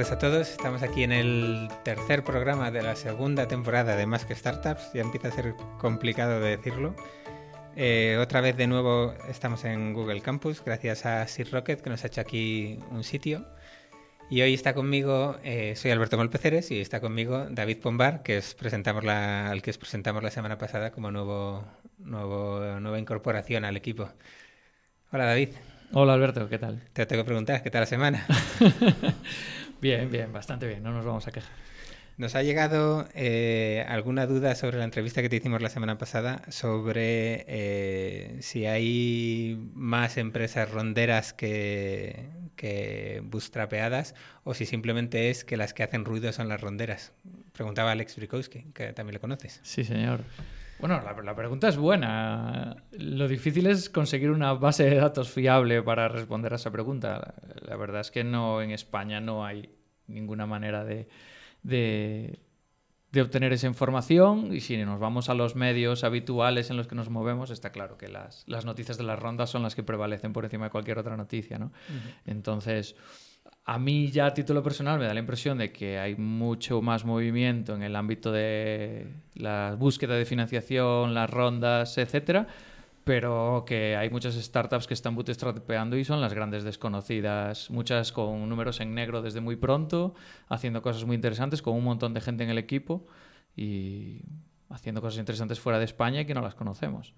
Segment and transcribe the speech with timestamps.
[0.00, 0.50] Tardes a todos.
[0.50, 4.94] Estamos aquí en el tercer programa de la segunda temporada de Más que Startups.
[4.94, 6.96] Ya empieza a ser complicado de decirlo.
[7.76, 12.02] Eh, otra vez de nuevo estamos en Google Campus, gracias a Sir Rocket que nos
[12.02, 13.46] ha hecho aquí un sitio.
[14.30, 18.54] Y hoy está conmigo, eh, soy Alberto Molpeceres y está conmigo David Pombar, que es
[18.54, 21.62] presentamos la, al que os presentamos la semana pasada como nuevo,
[21.98, 24.08] nuevo, nueva incorporación al equipo.
[25.12, 25.50] Hola David.
[25.92, 26.80] Hola Alberto, ¿qué tal?
[26.94, 28.26] Te tengo que preguntar, ¿qué tal la semana?
[29.80, 31.50] bien, bien, bastante bien, no nos vamos a quejar.
[32.16, 36.42] Nos ha llegado eh, alguna duda sobre la entrevista que te hicimos la semana pasada
[36.48, 45.56] sobre eh, si hay más empresas ronderas que, que bootstrapeadas o si simplemente es que
[45.56, 47.14] las que hacen ruido son las ronderas.
[47.52, 49.60] Preguntaba Alex Brikowski, que también lo conoces.
[49.62, 50.20] Sí, señor.
[50.80, 52.76] Bueno, la, pregunta es buena.
[52.92, 57.34] Lo difícil es conseguir una base de datos fiable para responder a esa pregunta.
[57.66, 59.68] La, verdad es que no en España no hay
[60.14, 61.08] ninguna manera de,
[61.62, 62.38] de,
[63.20, 67.10] obtener esa información y si nos vamos a los medios habituales en los que nos
[67.10, 70.44] movemos, está claro que las, las noticias de las rondas son las que prevalecen por
[70.44, 71.58] encima de cualquier otra noticia.
[71.58, 71.72] ¿no?
[72.26, 72.96] Entonces
[73.64, 77.04] a mí ya a título personal me da la impresión de que hay mucho más
[77.04, 82.48] movimiento en el ámbito de la búsqueda de financiación, las rondas, etcétera,
[83.04, 88.48] pero que hay muchas startups que están bootstrapeando y son las grandes desconocidas, muchas con
[88.48, 90.14] números en negro desde muy pronto,
[90.48, 93.06] haciendo cosas muy interesantes con un montón de gente en el equipo
[93.56, 94.20] y
[94.68, 97.14] haciendo cosas interesantes fuera de España y que no las conocemos.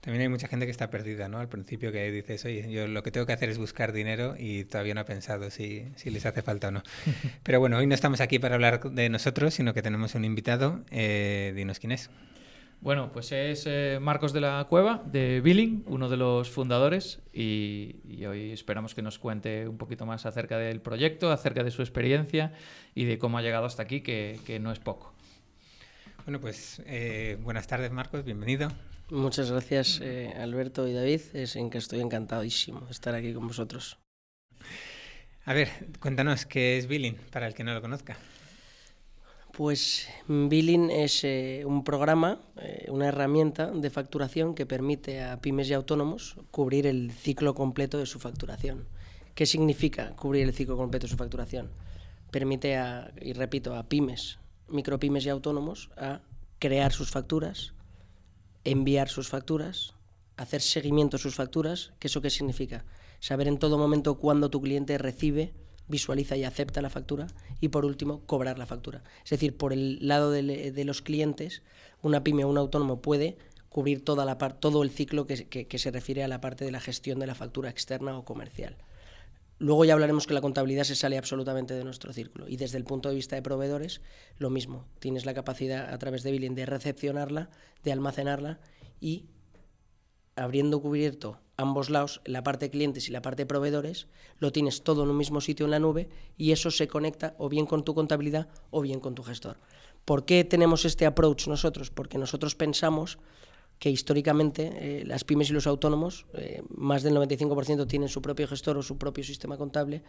[0.00, 1.38] También hay mucha gente que está perdida, ¿no?
[1.38, 4.64] Al principio que dices, oye, yo lo que tengo que hacer es buscar dinero y
[4.64, 6.82] todavía no ha pensado si, si les hace falta o no.
[7.42, 10.84] Pero bueno, hoy no estamos aquí para hablar de nosotros, sino que tenemos un invitado.
[10.90, 12.10] Eh, dinos quién es.
[12.82, 18.24] Bueno, pues es eh, Marcos de la Cueva, de Billing, uno de los fundadores, y,
[18.26, 22.54] hoy esperamos que nos cuente un poquito más acerca del proyecto, acerca de su experiencia
[22.96, 25.14] y de cómo ha llegado hasta aquí, que, que no es poco.
[26.24, 28.68] Bueno, pues eh, buenas tardes Marcos, bienvenido.
[29.10, 31.20] Muchas gracias, eh, Alberto y David.
[31.34, 33.96] Es en que estoy encantadísimo de estar aquí con vosotros.
[35.44, 35.68] A ver,
[36.00, 38.16] cuéntanos qué es Billing para el que no lo conozca.
[39.52, 45.68] Pues Billing es eh, un programa, eh, una herramienta de facturación que permite a pymes
[45.68, 48.86] y autónomos cubrir el ciclo completo de su facturación.
[49.34, 51.70] ¿Qué significa cubrir el ciclo completo de su facturación?
[52.30, 56.22] Permite a, y repito, a pymes, micropymes y autónomos a
[56.58, 57.74] crear sus facturas,
[58.64, 59.92] enviar sus facturas,
[60.38, 62.86] hacer seguimiento a sus facturas, ¿qué eso qué significa?
[63.20, 65.52] Saber en todo momento cuándo tu cliente recibe,
[65.88, 67.26] visualiza y acepta la factura
[67.60, 69.02] y por último cobrar la factura.
[69.24, 71.62] Es decir, por el lado de, los clientes,
[72.02, 73.36] una pyme o un autónomo puede
[73.68, 76.80] cubrir toda la todo el ciclo que, que se refiere a la parte de la
[76.80, 78.76] gestión de la factura externa o comercial.
[79.62, 82.48] Luego ya hablaremos que la contabilidad se sale absolutamente de nuestro círculo.
[82.48, 84.00] Y desde el punto de vista de proveedores,
[84.38, 84.86] lo mismo.
[84.98, 87.48] Tienes la capacidad a través de Billing de recepcionarla,
[87.84, 88.58] de almacenarla
[89.00, 89.26] y
[90.34, 94.06] abriendo cubierto ambos lados, la parte clientes y la parte proveedores,
[94.38, 97.48] lo tienes todo en un mismo sitio en la nube y eso se conecta o
[97.48, 99.58] bien con tu contabilidad o bien con tu gestor.
[100.04, 101.90] ¿Por qué tenemos este approach nosotros?
[101.90, 103.18] Porque nosotros pensamos
[103.78, 108.46] que históricamente eh, las pymes y los autónomos, eh, más del 95% tienen su propio
[108.46, 110.04] gestor o su propio sistema contable,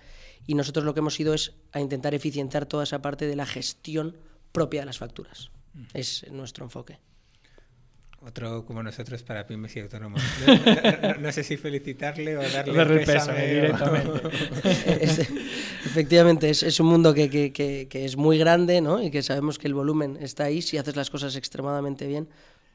[0.46, 3.48] y nosotros lo que hemos ido es a intentar eficientar toda esa parte de la
[3.48, 4.18] gestión
[4.52, 5.50] propia de las facturas.
[5.74, 5.84] Mm.
[5.96, 7.00] Es nuestro enfoque.
[8.26, 10.22] Otro como nosotros para pymes y autónomos.
[11.20, 14.22] No, sé si felicitarle o darle, el pésame, directamente.
[15.86, 19.02] efectivamente, es, es, un mundo que, que, que, que, es muy grande ¿no?
[19.02, 22.30] y que sabemos que el volumen está ahí si haces las cosas extremadamente bien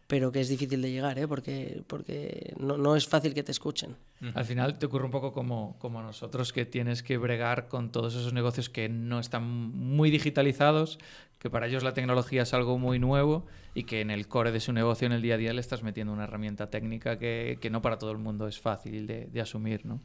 [0.08, 1.28] pero que es difícil de llegar, ¿eh?
[1.28, 3.94] porque, porque no, no, es fácil que te escuchen.
[4.34, 8.14] Al final te ocurre un poco como, como nosotros, que tienes que bregar con todos
[8.14, 10.98] esos negocios que no están muy digitalizados,
[11.38, 14.60] que para ellos la tecnología es algo muy nuevo y que en el core de
[14.60, 17.70] su negocio, en el día a día, le estás metiendo una herramienta técnica que, que
[17.70, 19.86] no para todo el mundo es fácil de, asumir.
[19.86, 20.00] ¿no?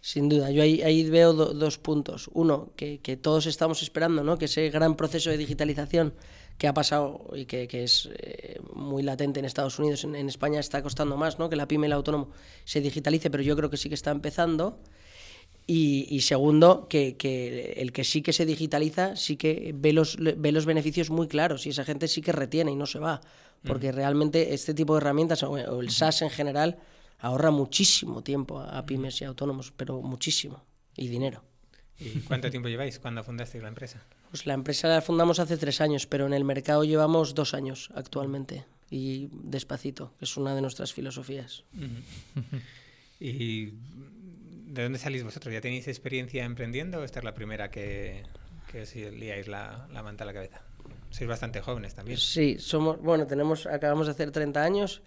[0.00, 2.30] Sin duda, yo ahí, veo dos puntos.
[2.32, 4.38] Uno, que, que, todos estamos esperando, ¿no?
[4.38, 6.14] que ese gran proceso de digitalización
[6.58, 10.60] que ha pasado y que, que es eh, muy latente en Estados Unidos, en, España
[10.60, 11.50] está costando más, ¿no?
[11.50, 12.30] que la pyme el autónomo
[12.64, 14.78] se digitalice, pero yo creo que sí que está empezando.
[15.66, 20.16] Y, y segundo, que, que, el que sí que se digitaliza, sí que ve los,
[20.16, 23.20] ve los beneficios muy claros y esa gente sí que retiene y no se va.
[23.64, 26.78] Porque realmente este tipo de herramientas, o el SaaS en general,
[27.18, 30.62] ahorra muchísimo tiempo a pymes y autónomos, pero muchísimo,
[30.96, 31.42] y dinero.
[31.98, 34.02] ¿Y cuánto tiempo lleváis cuando fundasteis la empresa?
[34.30, 37.90] Pues la empresa la fundamos hace tres años, pero en el mercado llevamos dos años
[37.94, 41.64] actualmente y despacito, que es una de nuestras filosofías.
[43.20, 43.72] y
[44.76, 45.54] ¿De dónde salís vosotros?
[45.54, 48.24] ¿Ya tenéis experiencia emprendiendo o esta es la primera que,
[48.70, 50.60] que os liáis la, la manta a la cabeza?
[51.08, 52.18] Sois bastante jóvenes también.
[52.18, 55.00] Sí, somos, bueno, tenemos, acabamos de hacer 30 años.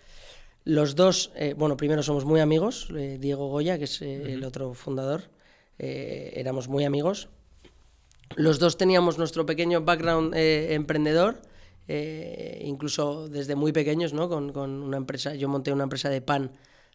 [0.65, 4.43] Los dos, eh, bueno, primero somos muy amigos, eh, Diego Goya, que es eh, el
[4.43, 5.29] otro fundador,
[5.77, 7.29] éramos muy amigos.
[8.35, 11.41] Los dos teníamos nuestro pequeño background emprendedor,
[12.61, 14.27] incluso desde muy pequeños, ¿no?
[14.29, 16.51] Con, con una empresa, yo monté una empresa de pan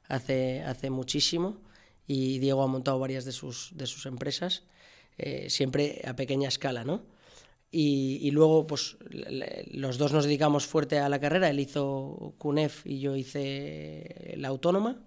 [0.08, 1.63] hace, hace muchísimo
[2.06, 4.64] y Diego ha montado varias de sus, de sus empresas,
[5.18, 7.02] eh, siempre a pequeña escala, ¿no?
[7.70, 11.50] Y, y luego, pues, le- los dos nos dedicamos fuerte a la carrera.
[11.50, 15.00] Él hizo CUNEF y yo hice la autónoma.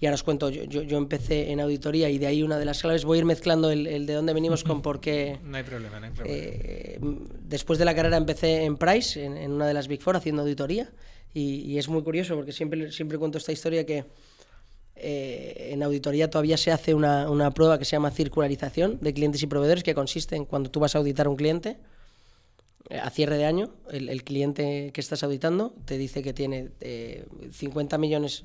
[0.00, 2.64] Y ahora os cuento, yo, yo, yo empecé en auditoría y de ahí una de
[2.66, 5.38] las claves, voy a ir mezclando el, el de dónde venimos con por qué...
[5.44, 6.38] No hay problema, no hay problema.
[6.38, 6.98] Eh,
[7.48, 10.42] después de la carrera empecé en Price, en, en una de las Big Four, haciendo
[10.42, 10.92] auditoría.
[11.32, 14.04] Y, y es muy curioso porque siempre, siempre cuento esta historia que
[14.96, 19.42] eh, en auditoría todavía se hace una, una prueba que se llama circularización de clientes
[19.42, 21.76] y proveedores, que consiste en cuando tú vas a auditar a un cliente,
[22.88, 26.70] eh, a cierre de año, el, el cliente que estás auditando te dice que tiene
[26.80, 28.44] eh, 50 millones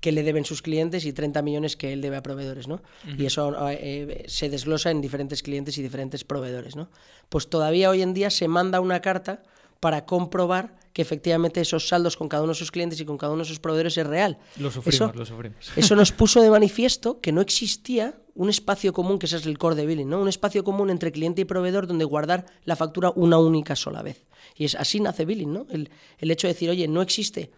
[0.00, 2.82] que le deben sus clientes y 30 millones que él debe a proveedores, ¿no?
[3.18, 6.90] Y eso eh, se desglosa en diferentes clientes y diferentes proveedores, ¿no?
[7.28, 9.42] Pues todavía hoy en día se manda una carta
[9.80, 13.32] para comprobar que efectivamente esos saldos con cada uno de sus clientes y con cada
[13.32, 14.38] uno de sus proveedores es real.
[14.58, 15.72] Lo sufrimos, Eso- lo sufrimos.
[15.76, 19.58] Eso nos puso de manifiesto que no existía un espacio común, que ese es el
[19.58, 20.20] core de billing, ¿no?
[20.20, 24.24] Un espacio común entre cliente y proveedor donde guardar la factura una única sola vez.
[24.56, 25.66] Y es así nace billing, ¿no?
[25.70, 27.50] El, el hecho de decir, oye, no existe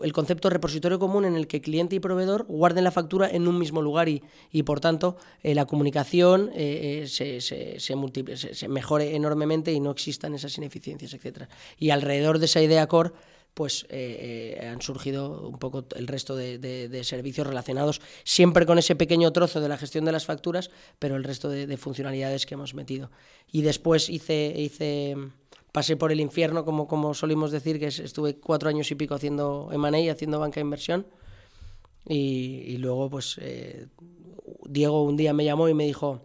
[0.00, 3.58] el concepto repositorio común en el que cliente y proveedor guarden la factura en un
[3.58, 9.16] mismo lugar y, y por tanto, eh, la comunicación eh, eh, se, se, se, mejore
[9.16, 11.48] enormemente y no existan esas ineficiencias, etcétera.
[11.78, 13.10] Y alrededor de esa idea core
[13.52, 18.94] pues han surgido un poco el resto de, de- de servicios relacionados, siempre con ese
[18.94, 20.70] pequeño trozo de la gestión de las facturas,
[21.00, 23.10] pero el resto de, de funcionalidades que hemos metido.
[23.50, 25.16] Y después hice, hice
[25.72, 29.14] pasé por el infierno, como, como solimos decir, que es- estuve cuatro años y pico
[29.14, 31.06] haciendo M&A, haciendo banca de inversión,
[32.08, 33.86] y, y luego pues eh,
[34.68, 36.24] Diego un día me llamó y me dijo,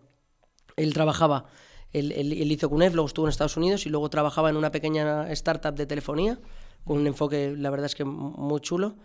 [0.78, 1.46] él trabajaba,
[1.94, 4.72] él, él- él hizo CUNEF, luego estuvo en Estados Unidos y luego trabajaba en una
[4.72, 6.40] pequeña startup de telefonía,
[6.84, 8.96] con un enfoque, la verdad es que muy chulo.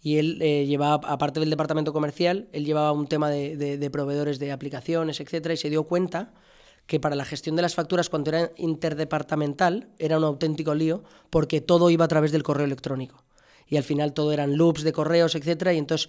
[0.00, 4.38] Y él eh, llevaba, aparte del departamento comercial, él llevaba un tema de- de proveedores
[4.38, 6.34] de aplicaciones, etcétera, y se dio cuenta
[6.88, 11.60] que para la gestión de las facturas, cuando era interdepartamental, era un auténtico lío, porque
[11.60, 13.24] todo iba a través del correo electrónico.
[13.68, 16.08] Y al final todo eran loops de correos, etcétera, y entonces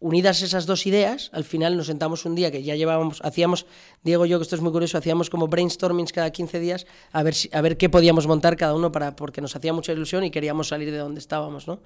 [0.00, 3.64] unidas esas dos ideas, al final nos sentamos un día que ya llevábamos, hacíamos,
[4.02, 7.22] Diego y yo, que esto es muy curioso, hacíamos como brainstormings cada 15 días a
[7.22, 10.22] ver, si- a ver qué podíamos montar cada uno para, porque nos hacía mucha ilusión
[10.24, 11.80] y queríamos salir de donde estábamos, ¿no?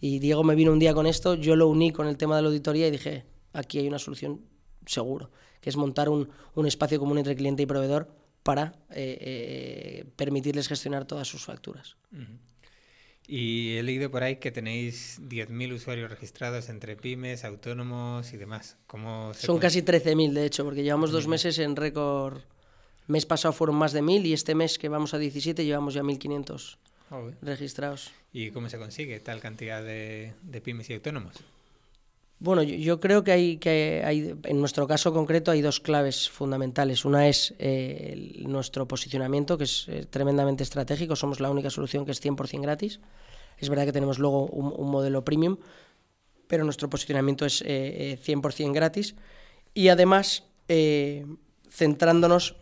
[0.00, 2.42] Y Diego me vino un día con esto, yo lo uní con el tema de
[2.42, 4.40] la auditoría y dije, aquí hay una solución
[4.84, 5.30] seguro,
[5.60, 8.08] que es montar un, un espacio común entre cliente y proveedor
[8.42, 11.96] para eh, eh, permitirles gestionar todas sus facturas.
[13.26, 18.76] Y he leído por ahí que tenéis 10.000 usuarios registrados entre pymes, autónomos y demás.
[18.86, 22.40] ¿Cómo se Son casi 13.000, de hecho, porque llevamos dos meses en récord.
[23.06, 26.02] Mes pasado fueron más de 1.000 y este mes que vamos a 17 llevamos ya
[26.02, 26.76] 1.500
[27.10, 27.36] Joder.
[27.42, 28.10] registrados.
[28.32, 31.36] ¿Y cómo se consigue tal cantidad de, de pymes y autónomos?
[32.40, 36.30] Bueno, yo, yo creo que hay, que hay, en nuestro caso concreto, hay dos claves
[36.30, 37.04] fundamentales.
[37.04, 41.16] Una es eh, el- nuestro posicionamiento, que es eh, tremendamente estratégico.
[41.16, 43.00] Somos la única solución que es 100% gratis.
[43.58, 45.58] Es verdad que tenemos luego un, un modelo premium,
[46.48, 47.66] pero nuestro posicionamiento es eh,
[48.14, 49.14] eh, 100% gratis.
[49.74, 51.26] Y además, eh,
[51.70, 52.56] centrándonos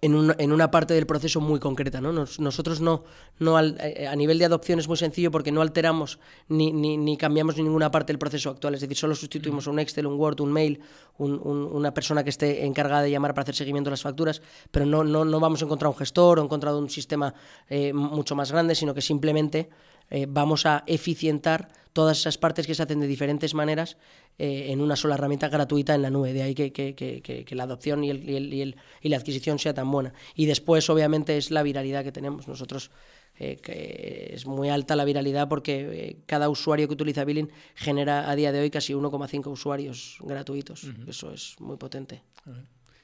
[0.00, 2.00] en, un- en una parte del proceso muy concreta.
[2.00, 2.12] ¿no?
[2.12, 3.04] Nos- nosotros no,
[3.38, 6.96] no al- eh, a nivel de adopción es muy sencillo porque no alteramos ni, ni,
[6.96, 8.74] ni cambiamos ninguna parte del proceso actual.
[8.74, 10.80] Es decir, solo sustituimos un Excel, un Word, un mail,
[11.18, 14.42] un- un- una persona que esté encargada de llamar para hacer seguimiento de las facturas,
[14.70, 17.32] pero no, no, no vamos a encontrar un gestor o encontrar un sistema
[17.68, 19.70] eh, mucho más grande, sino que simplemente
[20.10, 23.96] eh, vamos a eficientar todas esas partes que se hacen de diferentes maneras
[24.38, 26.32] eh, en una sola herramienta gratuita en la nube.
[26.32, 29.16] De ahí que, que- que- la adopción y, el- y el- y el- y la
[29.16, 30.12] adquisición sea tan buena.
[30.34, 32.48] Y después, obviamente, es la viralidad que tenemos.
[32.48, 32.90] Nosotros,
[33.38, 38.28] eh, que es muy alta la viralidad porque eh, cada usuario que utiliza Billing genera
[38.28, 40.84] a día de hoy casi 1,5 usuarios gratuitos.
[41.06, 42.22] Eso es muy potente.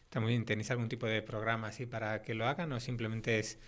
[0.05, 0.45] Está muy bien.
[0.45, 3.59] ¿Tenéis algún tipo de programa así para que lo hagan o simplemente es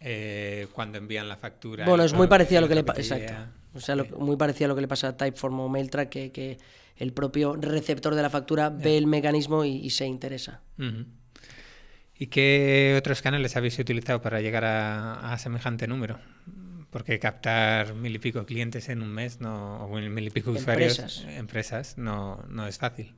[0.00, 1.84] eh, cuando envían la factura?
[1.86, 3.00] Bueno, es muy parecido a lo que le pasa.
[3.00, 3.34] Exacto.
[3.74, 6.32] O sea, lo- muy parecido a lo que le pasa a Typeform o MailTrack, que,
[6.32, 6.58] que
[6.96, 10.60] el propio receptor de la factura ve el mecanismo y, y se interesa.
[12.18, 16.18] ¿Y qué otros canales habéis utilizado para llegar a, a semejante número?
[16.90, 20.98] Porque captar mil y pico clientes en un mes no, o mil y pico usuarios,
[20.98, 21.24] Empresas.
[21.38, 23.14] empresas, no, no es fácil.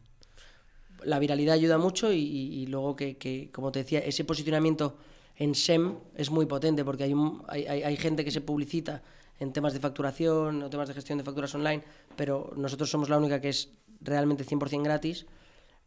[1.05, 4.99] la viralidad ayuda mucho y, y- y luego que, que, como te decía, ese posicionamiento
[5.43, 5.85] en SEM
[6.15, 7.15] es muy potente porque hay,
[7.49, 9.03] hay, hay- gente que se publicita
[9.41, 11.83] en temas de facturación o temas de gestión de facturas online,
[12.17, 15.27] pero nosotros somos la única que es realmente 100% gratis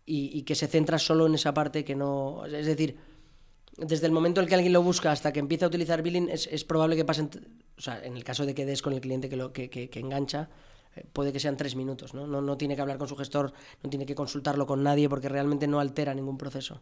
[0.06, 2.44] y, que se centra solo en esa parte que no...
[2.46, 2.98] Es decir,
[3.78, 6.64] desde el momento en que alguien lo busca hasta que empieza a utilizar billing, es,
[6.64, 7.30] probable que pasen,
[7.78, 9.90] o sea, en el caso de que des con el cliente que, lo, que, que-
[9.90, 10.50] que engancha,
[10.96, 12.28] eh, puede que sean tres minutos, ¿no?
[12.28, 12.42] ¿no?
[12.42, 15.66] No tiene que hablar con su gestor, no tiene que consultarlo con nadie porque realmente
[15.68, 16.82] no altera ningún proceso.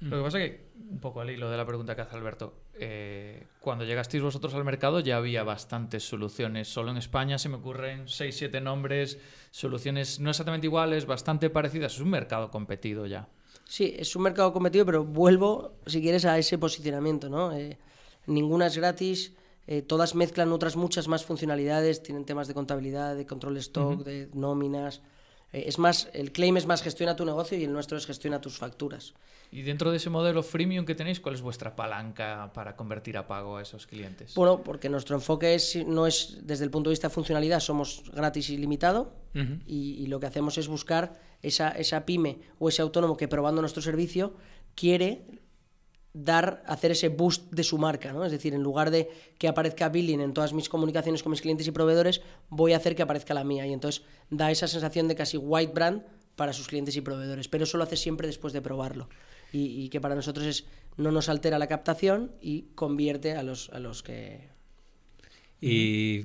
[0.00, 2.52] Lo que pasa es que, un poco al hilo de la pregunta que hace Alberto,
[2.74, 6.68] eh, cuando llegasteis vosotros al mercado ya había bastantes soluciones.
[6.68, 9.18] Solo en España se me ocurren 6-7 nombres,
[9.50, 11.94] soluciones no exactamente iguales, bastante parecidas.
[11.94, 13.28] Es un mercado competido ya.
[13.64, 17.52] Sí, es un mercado competido, pero vuelvo, si quieres, a ese posicionamiento, ¿no?
[17.52, 17.78] Eh,
[18.26, 19.34] ninguna es gratis,
[19.66, 24.04] eh, todas mezclan otras muchas más funcionalidades, tienen temas de contabilidad, de control de stock,
[24.04, 25.00] de nóminas.
[25.56, 28.42] Eh, es más, el claim es más gestiona tu negocio y el nuestro es gestiona
[28.42, 29.14] tus facturas.
[29.50, 33.26] Y dentro de ese modelo freemium que tenéis, ¿cuál es vuestra palanca para convertir a
[33.26, 34.34] pago a esos clientes?
[34.34, 38.02] Bueno, porque nuestro enfoque es, no es desde el punto de vista de funcionalidad, somos
[38.12, 39.14] gratis y limitado
[39.66, 43.62] y, y lo que hacemos es buscar esa, esa pyme o ese autónomo que probando
[43.62, 44.34] nuestro servicio
[44.74, 45.26] quiere
[46.16, 48.24] dar, hacer ese boost de su marca, ¿no?
[48.24, 51.66] Es decir, en lugar de que aparezca billing en todas mis comunicaciones con mis clientes
[51.66, 55.14] y proveedores, voy a hacer que aparezca la mía y entonces da esa sensación de
[55.14, 56.02] casi white brand
[56.34, 59.08] para sus clientes y proveedores, pero eso lo hace siempre después de probarlo
[59.52, 63.78] y, que para nosotros es no nos altera la captación y convierte a los, a
[63.78, 64.48] los que
[65.60, 66.24] Y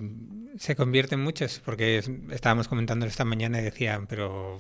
[0.58, 4.60] se convierten muchos, porque es- estábamos comentando esta mañana y decían, pero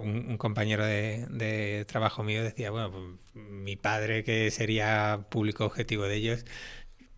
[0.00, 5.64] un, un compañero de, de trabajo mío decía, bueno, pues, mi padre, que sería público
[5.64, 6.44] objetivo de ellos,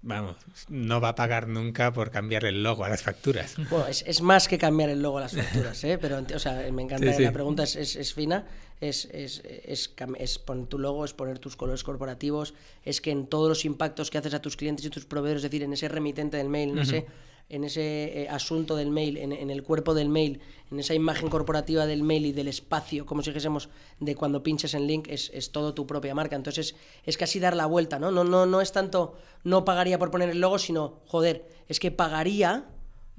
[0.02, 0.36] vamos,
[0.68, 3.54] no va a pagar nunca por cambiar el logo a las facturas.
[3.70, 5.98] Bueno, es, es más que cambiar el logo a las facturas, ¿eh?
[6.00, 7.22] Pero, o sea, me encanta Sí, sí.
[7.24, 8.46] la pregunta, es, es, es fina,
[8.88, 13.48] es, es, es, poner tu logo, es poner tus colores corporativos, es que en todos
[13.48, 16.36] los impactos que haces a tus clientes y tus proveedores, es decir, en ese remitente
[16.36, 17.06] del mail, en ese,
[17.48, 21.28] en ese eh, asunto del mail, en, en el cuerpo del mail, en esa imagen
[21.28, 23.68] corporativa del mail y del espacio, como si dijésemos,
[24.00, 26.36] de cuando pinches en link, es, es todo tu propia marca.
[26.36, 26.74] Entonces,
[27.04, 28.10] es casi dar la vuelta, ¿no?
[28.10, 31.90] No, no, no es tanto, no pagaría por poner el logo, sino, joder, es que
[31.90, 32.66] pagaría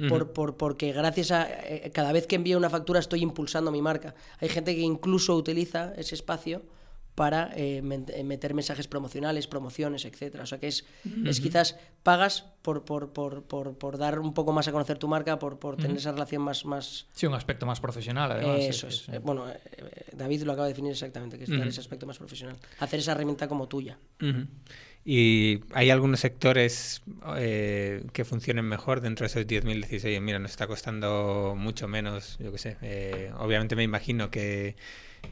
[0.09, 3.81] por, por- porque gracias a eh, cada vez que envío una factura estoy impulsando mi
[3.81, 4.13] marca.
[4.39, 6.61] Hay gente que incluso utiliza ese espacio
[7.15, 10.43] para eh, eh, meter mensajes promocionales, promociones, etcétera.
[10.43, 10.85] O sea que es,
[11.25, 15.07] es quizás pagas por, por, por, por, por dar un poco más a conocer tu
[15.07, 18.59] marca, por, por tener esa relación más, más Sí, un aspecto más profesional, además.
[18.59, 19.07] eso es.
[19.09, 19.57] Eh, Bueno, eh,
[20.13, 22.57] David lo acaba de definir exactamente, que es dar ese aspecto más profesional.
[22.79, 23.97] Hacer esa herramienta como tuya.
[25.07, 27.03] Y hay algunos sectores
[27.37, 29.81] eh, que funcionen mejor dentro de esos 10.000.
[29.83, 32.77] Decís, oye, mira, nos está costando mucho menos, yo qué sé.
[32.81, 34.75] eh, obviamente me imagino que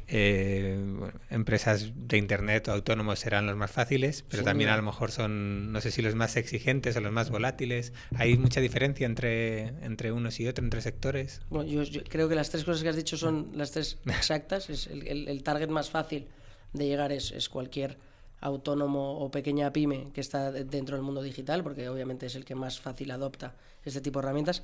[0.07, 4.83] eh, bueno, empresas de Internet o autónomos serán los más fáciles, pero también a lo
[4.83, 7.93] mejor son, no sé si los más exigentes o los más volátiles.
[8.15, 11.41] ¿Hay mucha diferencia entre, entre unos y otros, entre sectores?
[11.49, 14.69] Bueno, yo, yo creo que las tres cosas que has dicho son las tres exactas.
[14.69, 16.27] Es el, el- el target más fácil
[16.73, 17.97] de llegar es, es cualquier
[18.41, 22.43] autónomo o pequeña pyme que está de- dentro del mundo digital, porque obviamente es el
[22.45, 24.63] que más fácil adopta este tipo de herramientas.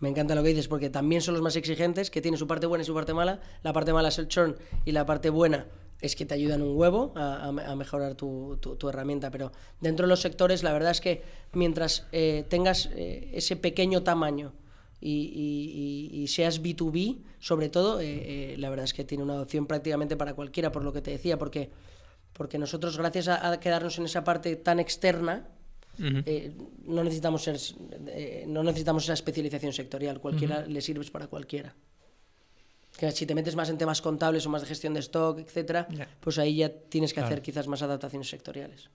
[0.00, 2.66] Me encanta lo que dices, porque también son los más exigentes, que tienen su parte
[2.66, 3.40] buena y su parte mala.
[3.62, 5.66] La parte mala es el churn y la parte buena
[6.00, 9.30] es que te ayudan un huevo a, a me- a mejorar tu, herramienta.
[9.30, 14.02] Pero dentro de los sectores, la verdad es que mientras eh, tengas eh, ese pequeño
[14.02, 14.54] tamaño
[15.02, 20.16] y seas B2B, sobre todo, eh, eh, la verdad es que tiene una adopción prácticamente
[20.16, 21.70] para cualquiera, por lo que te decía, porque,
[22.32, 25.48] porque nosotros, gracias a, a quedarnos en esa parte tan externa,
[26.02, 26.52] Eh,
[26.86, 27.56] no necesitamos ser,
[28.08, 31.74] eh, no necesitamos esa especialización sectorial, cualquiera le sirves para cualquiera.
[32.98, 35.86] Que si te metes más en temas contables o más de gestión de stock, etcétera,
[35.90, 36.08] Ya.
[36.20, 38.90] pues ahí ya tienes que hacer quizás más adaptaciones sectoriales.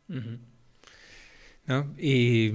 [1.98, 2.52] Y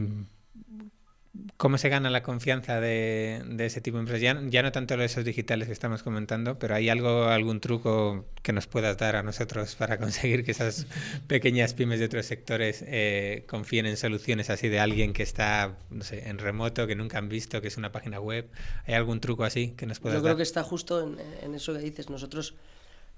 [1.56, 4.22] cómo se gana la confianza de, de ese tipo de empresas.
[4.22, 8.52] Ya, ya no tanto esos digitales que estamos comentando, pero ¿hay algo, algún truco que
[8.52, 10.86] nos puedas dar a nosotros para conseguir que esas
[11.28, 16.02] pequeñas pymes de otros sectores eh, confíen en soluciones así de alguien que está, no
[16.02, 18.48] sé, en remoto, que nunca han visto, que es una página web?
[18.86, 20.38] ¿Hay algún truco así que nos puedas Yo creo dar?
[20.38, 22.10] que está justo en, en eso que dices.
[22.10, 22.54] Nosotros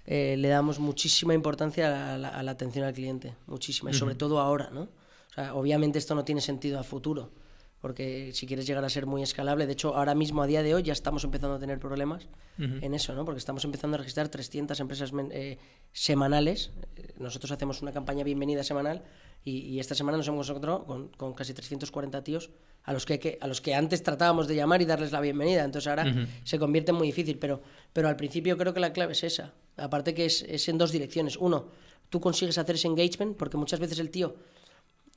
[0.05, 4.17] eh, le damos muchísima importancia a la, a la atención al cliente, muchísima, y sobre
[4.17, 4.83] todo ahora, ¿no?
[4.83, 7.31] O sea, obviamente esto no tiene sentido a futuro,
[7.83, 10.75] porque si quieres llegar a ser muy escalable, de hecho, ahora mismo, a día de
[10.75, 12.29] hoy, ya estamos empezando a tener problemas
[12.83, 13.25] en eso, ¿no?
[13.27, 15.59] Porque estamos empezando a registrar 300 empresas eh,
[15.93, 16.71] semanales.
[16.97, 19.03] Eh, Nosotros hacemos una campaña bienvenida semanal
[19.45, 22.51] y, y esta semana nos hemos encontrado con, con casi 340 tíos
[22.85, 25.65] a los que, que- a los que antes tratábamos de llamar y darles la bienvenida.
[25.65, 26.05] Entonces ahora
[26.45, 27.61] se convierte en muy difícil, pero,
[27.93, 29.53] pero al principio creo que la clave es esa.
[29.77, 31.37] Aparte que es, es en dos direcciones.
[31.37, 31.69] Uno,
[32.11, 34.35] tú consigues hacer ese engagement, porque muchas veces el tío,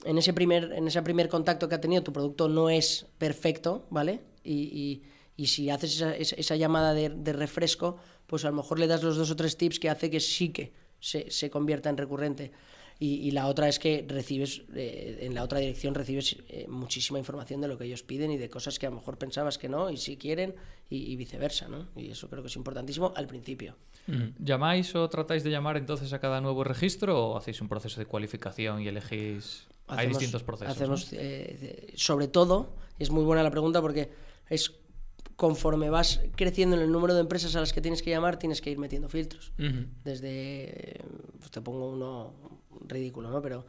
[0.06, 3.86] en ese primer, en ese primer contacto que ha tenido, tu producto no es perfecto,
[3.90, 4.22] ¿vale?
[4.44, 5.04] Y, y,
[5.36, 7.98] y si haces esa, esa, llamada de, de, refresco,
[8.28, 10.50] pues a lo mejor le das los dos o tres tips que hace que sí
[10.50, 12.52] que se, se convierta en recurrente.
[12.98, 17.20] Y, y, la otra es que recibes, eh, en la otra dirección recibes eh, muchísima
[17.20, 19.68] información de lo que ellos piden y de cosas que a lo mejor pensabas que
[19.68, 20.56] no y si quieren
[20.90, 21.90] y, y viceversa, ¿no?
[21.98, 23.76] Y eso creo que es importantísimo al principio.
[24.40, 28.06] ¿Llamáis o tratáis de llamar entonces a cada nuevo registro o hacéis un proceso de
[28.06, 29.68] cualificación y elegís...
[29.88, 30.76] Hacemos, Hay distintos procesos.
[30.76, 31.20] Hacemos, ¿no?
[31.22, 34.10] eh, sobre todo, es muy buena la pregunta porque
[34.50, 34.72] es
[35.36, 38.62] conforme vas creciendo en el número de empresas a las que tienes que llamar, tienes
[38.62, 39.52] que ir metiendo filtros.
[39.60, 39.88] Uh -huh.
[40.04, 41.02] Desde,
[41.40, 42.34] pues te pongo uno
[42.88, 43.42] ridículo, ¿no?
[43.42, 43.66] Pero,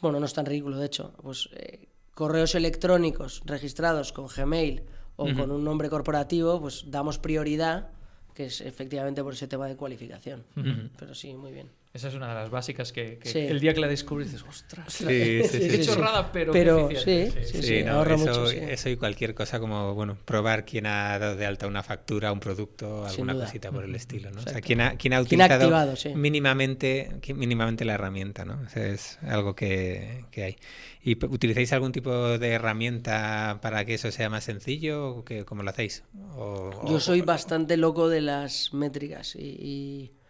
[0.00, 1.12] bueno, no es tan ridículo, de hecho.
[1.22, 4.82] Pues eh, correos electrónicos registrados con Gmail
[5.16, 5.38] o uh -huh.
[5.38, 7.90] con un nombre corporativo, pues damos prioridad,
[8.34, 10.44] que es efectivamente por ese tema de cualificación.
[10.56, 10.90] Uh -huh.
[10.98, 11.68] Pero sí, muy bien.
[11.94, 13.38] Esa es una de las básicas que, que sí.
[13.38, 15.04] el día que la descubres dices, ostras, sí,
[15.44, 18.46] sí, sí, qué chorrada, pero, pero qué sí, sí, sí, no, ahorra eso, mucho.
[18.48, 18.56] Sí.
[18.56, 22.40] Eso y cualquier cosa como, bueno, probar quién ha dado de alta una factura, un
[22.40, 24.40] producto, alguna cosita por el estilo, ¿no?
[24.40, 26.08] O sea, quién ha, quién ha utilizado ¿Quién ha activado, sí.
[26.16, 28.60] mínimamente, mínimamente la herramienta, ¿no?
[28.66, 30.56] Eso es algo que, que hay.
[31.00, 35.18] ¿Y utilizáis algún tipo de herramienta para que eso sea más sencillo?
[35.18, 36.02] ¿O que, ¿Cómo lo hacéis?
[36.34, 37.24] O, Yo soy o...
[37.24, 39.44] bastante loco de las métricas y...
[39.60, 40.23] y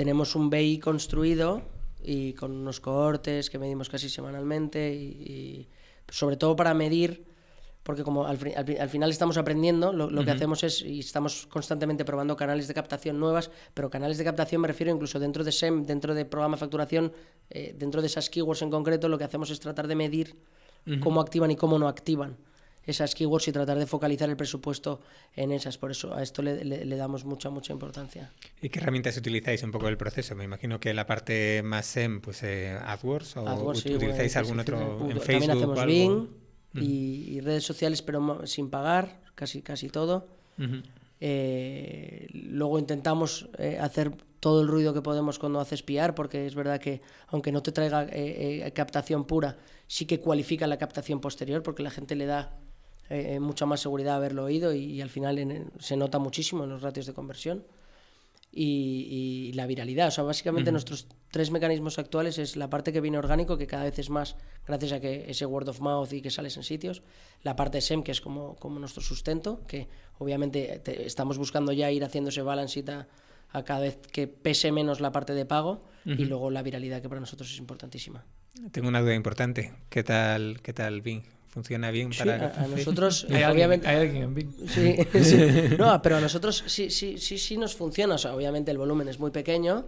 [0.00, 1.60] tenemos un BI construido
[2.02, 5.68] y con unos cohortes que medimos casi semanalmente y, y
[6.08, 7.26] sobre todo para medir
[7.82, 10.24] porque como al, al, al final estamos aprendiendo, lo, lo uh -huh.
[10.24, 14.62] que hacemos es, y estamos constantemente probando canales de captación nuevas, pero canales de captación
[14.62, 17.12] me refiero incluso dentro de SEM, dentro de programa de facturación,
[17.50, 20.34] eh, dentro de esas keywords en concreto, lo que hacemos es tratar de medir
[20.86, 21.00] uh -huh.
[21.00, 22.38] cómo activan y cómo no activan
[22.86, 25.00] esas keywords y tratar de focalizar el presupuesto
[25.34, 25.78] en esas.
[25.78, 28.32] Por eso a esto le, le, le, damos mucha, mucha importancia.
[28.60, 30.34] ¿Y qué herramientas utilizáis un poco el proceso?
[30.34, 34.48] Me imagino que la parte más SEM, pues eh, AdWords, o AdWords, sí, utilizáis bueno,
[34.48, 35.86] algún otro en También Facebook hacemos o algo?
[35.86, 36.28] Bing
[36.74, 40.28] y, y, redes sociales, pero sin pagar, casi, casi todo.
[40.58, 40.82] Uh -huh.
[41.20, 46.54] eh, luego intentamos eh, hacer todo el ruido que podemos cuando haces PR, porque es
[46.54, 48.06] verdad que aunque no te traiga
[48.72, 52.58] captación pura, sí que cualifica la captación posterior, porque la gente le da
[53.10, 56.70] eh, mucha más seguridad haberlo oído y, y al final en, se nota muchísimo en
[56.70, 57.64] los ratios de conversión.
[58.52, 59.06] Y,
[59.48, 60.08] y, la viralidad.
[60.08, 60.72] O sea, básicamente uh -huh.
[60.72, 64.34] nuestros tres mecanismos actuales es la parte que viene orgánico, que cada vez es más
[64.66, 67.04] gracias a que ese word of mouth y que sales en sitios.
[67.44, 69.86] La parte SEM, que es como, como nuestro sustento, que
[70.18, 73.06] obviamente te, estamos buscando ya ir haciendo ese balance a,
[73.50, 75.84] a, cada vez que pese menos la parte de pago.
[76.04, 76.20] Uh -huh.
[76.20, 78.24] Y luego la viralidad, que para nosotros es importantísima.
[78.72, 79.72] Tengo una duda importante.
[79.90, 81.22] ¿Qué tal, qué tal Bing?
[81.50, 84.68] Funciona bien para a, a, nosotros ¿Hay, obviamente alguien, hay alguien en Bing.
[84.68, 88.14] Sí, sí, no pero a nosotros sí sí sí sí nos funciona.
[88.14, 89.84] O sea obviamente el volumen es muy pequeño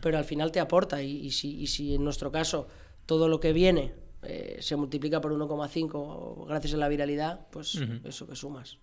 [0.00, 1.02] pero al final te aporta.
[1.02, 2.68] Y, y si y si en nuestro caso
[3.06, 7.80] todo lo que viene eh, se multiplica por 1,5 gracias a la viralidad pues uh
[7.80, 8.08] -huh.
[8.08, 8.78] eso que sumas.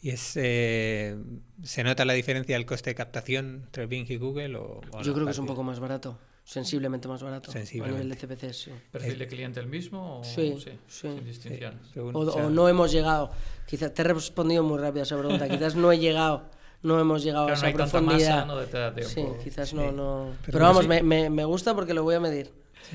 [0.00, 1.16] ¿Y es, eh,
[1.62, 4.56] se nota la diferencia del coste de captación entre Bing y Google?
[4.56, 8.00] O, o Yo creo que es un poco más barato sensiblemente más barato sensiblemente.
[8.00, 8.70] a nivel de CPC, sí.
[8.92, 10.20] ¿Perfil de cliente el mismo?
[10.20, 11.08] O, sí, sí, sí.
[11.08, 11.80] Sin distinciones.
[11.92, 11.98] Sí.
[11.98, 13.30] O, o, no hemos llegado.
[13.66, 15.48] Quizás te he respondido muy rápido a esa pregunta.
[15.48, 16.50] Quizás no he llegado.
[16.82, 18.46] No hemos llegado claro, a esa no profundidad.
[18.46, 19.10] Masa, no te da tiempo.
[19.10, 19.90] Sí, quizás no.
[19.90, 20.32] no...
[20.42, 20.88] Pero, Pero vamos, sí.
[20.88, 22.52] me, me, me, gusta porque lo voy a medir.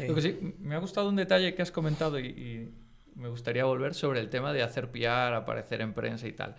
[0.08, 2.72] Lo que sí, me ha gustado un detalle que has comentado y, y
[3.16, 6.56] me gustaría volver sobre el tema de hacer PR, aparecer en prensa y tal.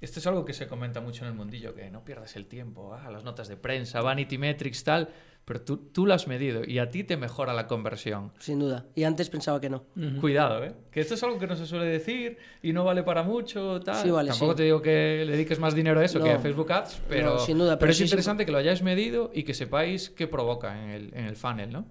[0.00, 2.94] Esto es algo que se comenta mucho en el mundillo, que no pierdas el tiempo,
[2.94, 5.08] ah, las notas de prensa, Vanity Metrics, tal,
[5.48, 8.32] pero tú, tú lo has medido y a ti te mejora la conversión.
[8.38, 8.84] Sin duda.
[8.94, 9.86] Y antes pensaba que no.
[9.96, 10.20] Uh -huh.
[10.20, 10.74] Cuidado, ¿eh?
[10.90, 14.04] Que esto es algo que no se suele decir y no vale para mucho, tal.
[14.04, 14.56] Sí, vale, Tampoco sí.
[14.58, 16.26] te digo que le dediques más dinero a eso no.
[16.26, 18.44] que a Facebook Ads, pero, no, sin duda, pero, pero es sí, interesante sí.
[18.44, 21.86] que lo hayáis medido y que sepáis qué provoca en el, en el funnel, ¿no?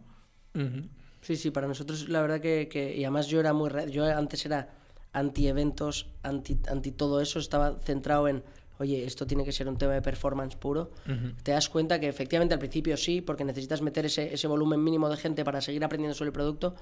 [0.54, 0.90] Uh -huh.
[1.22, 3.72] Sí, sí, para nosotros la verdad que, que, Y además yo era muy...
[3.90, 4.70] Yo antes era
[5.14, 8.44] anti-eventos, anti, anti todo eso, estaba centrado en
[8.80, 11.36] oye, esto tiene que ser un tema de performance puro, uh -huh.
[11.44, 15.10] te das cuenta que efectivamente al principio sí, porque necesitas meter ese, ese volumen mínimo
[15.10, 16.76] de gente para seguir aprendiendo sobre el producto,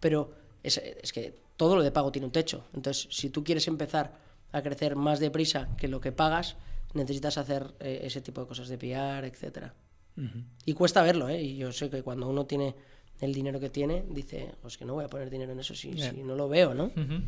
[0.00, 2.64] pero es, es, que todo lo de pago tiene un techo.
[2.74, 4.18] Entonces, si tú quieres empezar
[4.52, 6.56] a crecer más deprisa que lo que pagas,
[6.94, 9.72] necesitas hacer eh, ese tipo de cosas de PR, etc.
[10.16, 10.44] Uh -huh.
[10.66, 11.40] Y cuesta verlo, ¿eh?
[11.42, 12.74] Y yo sé que cuando uno tiene
[13.20, 15.92] el dinero que tiene, dice, pues que no voy a poner dinero en eso si,
[15.92, 16.10] yeah.
[16.10, 16.84] si no lo veo, ¿no?
[16.84, 17.22] Uh -huh.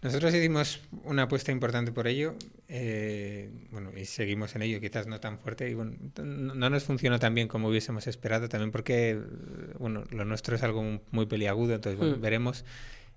[0.00, 2.36] Nosotros hicimos una apuesta importante por ello,
[2.68, 7.18] eh, bueno, y seguimos en ello, quizás no tan fuerte, y bueno, no nos funcionó
[7.18, 9.20] tan bien como hubiésemos esperado, también porque,
[9.78, 12.20] bueno, lo nuestro es algo muy peliagudo, entonces, bueno, mm.
[12.20, 12.64] veremos.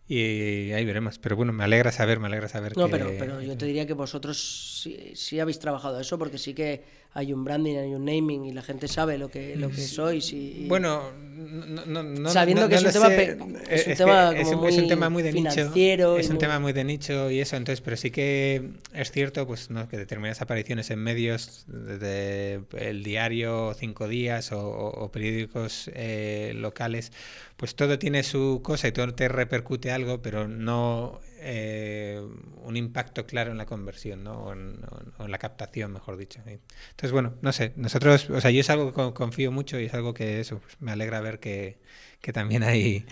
[0.08, 1.20] y ahí veremos.
[1.20, 2.91] Pero bueno, me alegra saber, me alegra saber No, que...
[2.91, 6.84] pero, pero yo te diría que vosotros sí, sí habéis trabajado eso, porque sí que
[7.13, 10.32] hay un branding, hay un naming y la gente sabe lo que, lo que sois.
[10.32, 13.38] Y, y- Bueno, no, no, no- Sabiendo no- que es un tema pe-
[13.69, 15.50] es un tema es como un- es un muy tema muy de nicho.
[15.52, 18.69] financiero y Es un muy- tema muy de nicho y eso, entonces, pero sí que
[18.93, 24.60] es cierto pues no que determinadas apariciones en medios de el diario Cinco Días o,
[24.65, 27.12] o- o periódicos eh, locales,
[27.58, 32.22] pues todo tiene su cosa y todo te repercute algo, pero no eh,
[32.64, 34.46] un impacto claro en la conversión, ¿no?
[34.46, 34.80] O en,
[35.28, 36.42] la captación, mejor dicho.
[36.46, 39.86] Entonces, bueno, no sé, nosotros, o sea, yo es algo que co- confío mucho y
[39.86, 41.80] es algo que eso, pues, me alegra ver que,
[42.22, 43.06] que también ahí,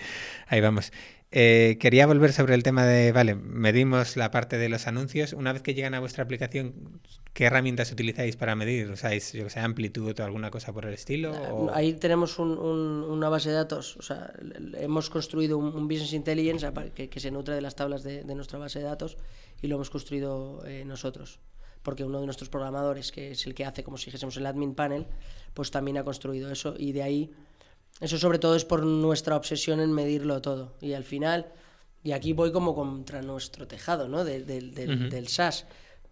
[0.47, 0.91] ahí vamos.
[1.31, 5.33] Eh, quería volver sobre el tema de, vale, medimos la parte de los anuncios.
[5.33, 7.01] Una vez que llegan a vuestra aplicación,
[7.39, 8.91] ¿qué herramientas utilizáis para medir?
[8.91, 11.31] ¿Usáis, yo que sé, amplitud o alguna cosa por el estilo?
[11.31, 14.33] o- Ahí tenemos un- un- una base de datos, o sea,
[14.77, 18.35] hemos construido un, un business intelligence que, que se nutre de las tablas de, de
[18.35, 19.15] nuestra base de datos
[19.61, 21.39] y lo hemos construido eh, nosotros.
[21.81, 24.75] Porque uno de nuestros programadores, que es el que hace como si dijésemos el admin
[24.75, 25.07] panel,
[25.53, 27.31] pues también ha construido eso y de ahí,
[28.01, 30.75] eso sobre todo es por nuestra obsesión en medirlo todo.
[30.81, 31.53] Y al final,
[32.03, 34.25] y aquí voy como contra nuestro tejado, ¿no?
[34.25, 35.65] De- del- del- del SaaS.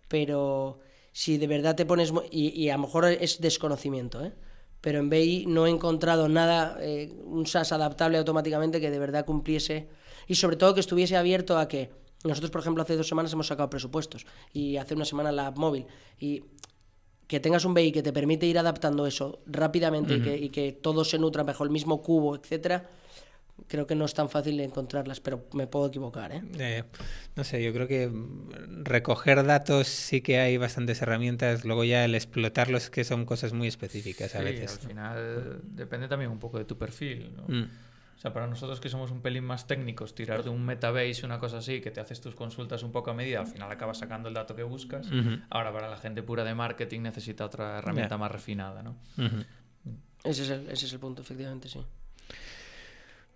[0.07, 0.79] Pero
[1.17, 2.13] si de verdad te pones...
[2.29, 4.33] Y, y a lo mejor es desconocimiento, ¿eh?
[4.81, 9.25] Pero en BI no he encontrado nada, eh, un SaaS adaptable automáticamente que de verdad
[9.25, 9.87] cumpliese
[10.27, 11.89] y sobre todo que estuviese abierto a que
[12.23, 15.57] nosotros, por ejemplo, hace dos semanas hemos sacado presupuestos y hace una semana la app
[15.57, 15.87] móvil
[16.19, 16.43] y
[17.25, 20.71] que tengas un BI que te permite ir adaptando eso rápidamente y, que, y que
[20.71, 22.91] todo se nutra bajo el mismo cubo, etcétera,
[23.67, 26.41] creo que no es tan fácil encontrarlas, pero me puedo equivocar, ¿eh?
[26.59, 26.83] Eh,
[27.35, 32.05] no sé, yo creo que mm, recoger datos sí que hay bastantes herramientas, luego ya
[32.05, 34.71] el explotarlos que son cosas muy específicas a Sí, veces.
[34.73, 37.33] al final depende también un poco de tu perfil.
[37.35, 37.43] ¿no?
[37.47, 37.67] Mm.
[38.15, 41.37] O sea, para nosotros que somos un pelín más técnicos, tirar de un metabase, una
[41.37, 44.27] cosa así, que te haces tus consultas un poco a medida, al final acabas sacando
[44.27, 45.07] el dato que buscas.
[45.51, 48.97] Ahora, para la gente pura de marketing necesita otra herramienta más refinada, ¿no?
[49.17, 49.43] Ujú.
[50.23, 51.79] Ese es el, ese es el punto, efectivamente, sí.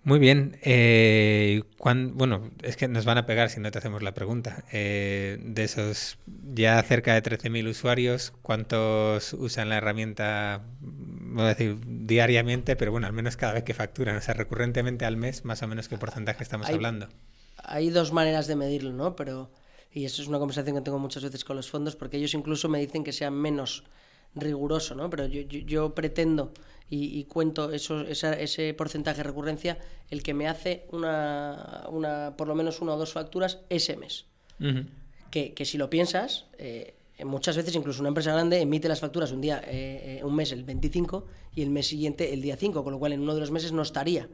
[0.04, 0.58] Muy bien.
[0.64, 4.64] eh, cuán- bueno, es que nos van a pegar si no te hacemos la pregunta.
[4.72, 6.18] Eh, de esos
[6.56, 13.06] ya cerca de 13.000 usuarios, ¿cuántos usan la herramienta, voy a decir, diariamente, pero bueno,
[13.06, 14.16] al menos cada vez que facturan?
[14.16, 17.08] O sea, recurrentemente al mes, más o menos qué porcentaje estamos Hay- hablando.
[17.64, 19.16] hay dos maneras de medirlo, ¿no?
[19.16, 19.52] Pero,
[19.94, 22.70] y eso es una conversación que tengo muchas veces con los fondos, porque ellos incluso
[22.70, 23.84] me dicen que sea menos
[24.36, 25.10] riguroso, ¿no?
[25.10, 26.52] Pero yo, yo, yo pretendo
[26.90, 29.78] y, y cuento eso, esa- ese porcentaje de recurrencia,
[30.10, 34.26] el que me hace una, una, por lo menos una o dos facturas ese mes.
[35.32, 39.32] Que, que si lo piensas, eh, muchas veces incluso una empresa grande emite las facturas
[39.32, 42.84] un día, eh, eh, un mes el 25 y el mes siguiente el día 5,
[42.84, 44.28] con lo cual en uno de los meses no estaría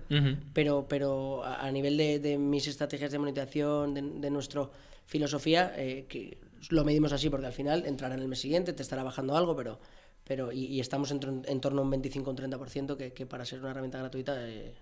[0.54, 4.70] pero, pero a a nivel de, de mis estrategias de monetización, de, de nuestra
[5.06, 6.38] filosofía, eh, que
[6.69, 9.56] lo medimos así porque al final entrará en el mes siguiente, te estará bajando algo,
[9.56, 9.80] pero,
[10.23, 11.19] pero y, y estamos en,
[11.62, 14.73] torno a un 25 o un 30% que, que para ser una herramienta gratuita eh,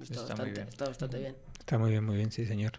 [0.00, 0.68] está, Está muy bastante, bien.
[0.68, 1.36] está bastante bien.
[1.58, 2.72] Está muy bien, muy bien, sí, señor.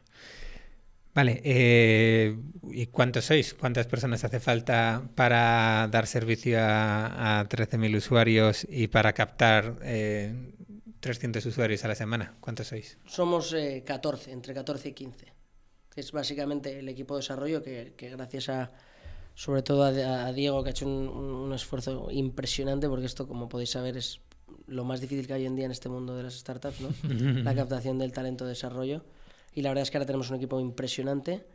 [1.16, 2.36] Vale, eh,
[2.72, 3.54] ¿y cuántos sois?
[3.54, 10.34] ¿Cuántas personas hace falta para dar servicio a, a 13.000 usuarios y para captar eh,
[11.02, 12.36] 300 usuarios a la semana?
[12.40, 12.98] ¿Cuántos sois?
[13.06, 15.26] Somos eh, 14, entre 14 y 15,
[15.94, 18.72] que es básicamente el equipo de desarrollo que, que gracias a,
[19.36, 23.72] sobre todo a, a Diego, que ha hecho un, esfuerzo impresionante, porque esto, como podéis
[23.72, 24.22] saber, es
[24.68, 26.90] lo más difícil que hay hoy en día en este mundo de las startups, ¿no?
[27.44, 29.04] la captación del talento de desarrollo.
[29.54, 31.46] Y la verdad es que ahora tenemos un equipo impresionante.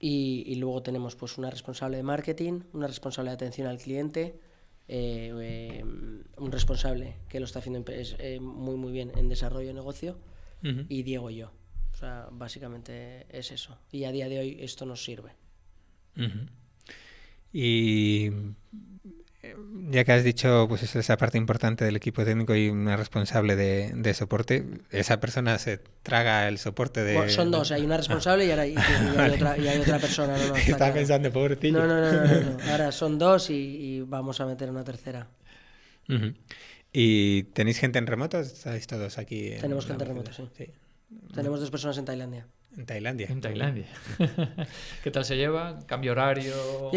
[0.00, 4.38] Y, y luego tenemos pues una responsable de marketing, una responsable de atención al cliente,
[4.90, 9.68] eh, eh, un responsable que lo está haciendo es, eh, muy muy bien en desarrollo
[9.68, 10.16] de negocio
[10.62, 11.52] y Diego y yo.
[11.98, 13.76] O sea, básicamente es eso.
[13.90, 15.32] Y a día de hoy esto nos sirve.
[17.52, 18.30] Y
[19.42, 19.56] eh,
[19.90, 23.56] ya que has dicho pues eso, esa parte importante del equipo técnico y una responsable
[23.56, 27.16] de, de soporte, esa persona se traga el soporte de...
[27.16, 29.98] Bueno, son dos, hay una responsable y ahora hay, y hay otra, y hay otra
[29.98, 30.38] persona.
[30.38, 31.84] No, no, está Estaba pensando, pobrecillo.
[31.84, 32.70] no, no, no, no.
[32.70, 35.26] Ahora son dos y, vamos a meter una tercera.
[36.92, 38.38] ¿Y tenéis gente en remoto?
[38.38, 39.48] ¿Estáis todos aquí?
[39.48, 40.70] en Tenemos gente en remoto, sí.
[41.34, 42.46] Tenemos dos personas en Tailandia.
[42.76, 43.26] En Tailandia.
[43.30, 43.86] En Tailandia.
[45.02, 45.78] ¿Qué tal se lleva?
[45.86, 46.52] ¿Cambio horario?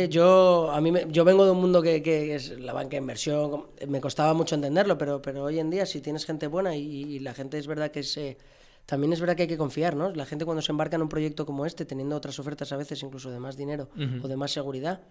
[0.10, 2.98] Yo, a mí me- yo vengo de un mundo que, que es la banca de
[2.98, 6.82] inversión, me costaba mucho entenderlo, pero, pero hoy en día si tienes gente buena y,
[7.16, 8.38] y la gente es verdad que se...
[8.86, 10.12] También es verdad que hay que confiar, ¿no?
[10.12, 13.02] La gente cuando se embarca en un proyecto como este, teniendo otras ofertas a veces
[13.04, 13.90] incluso de más dinero
[14.24, 15.02] o de más seguridad,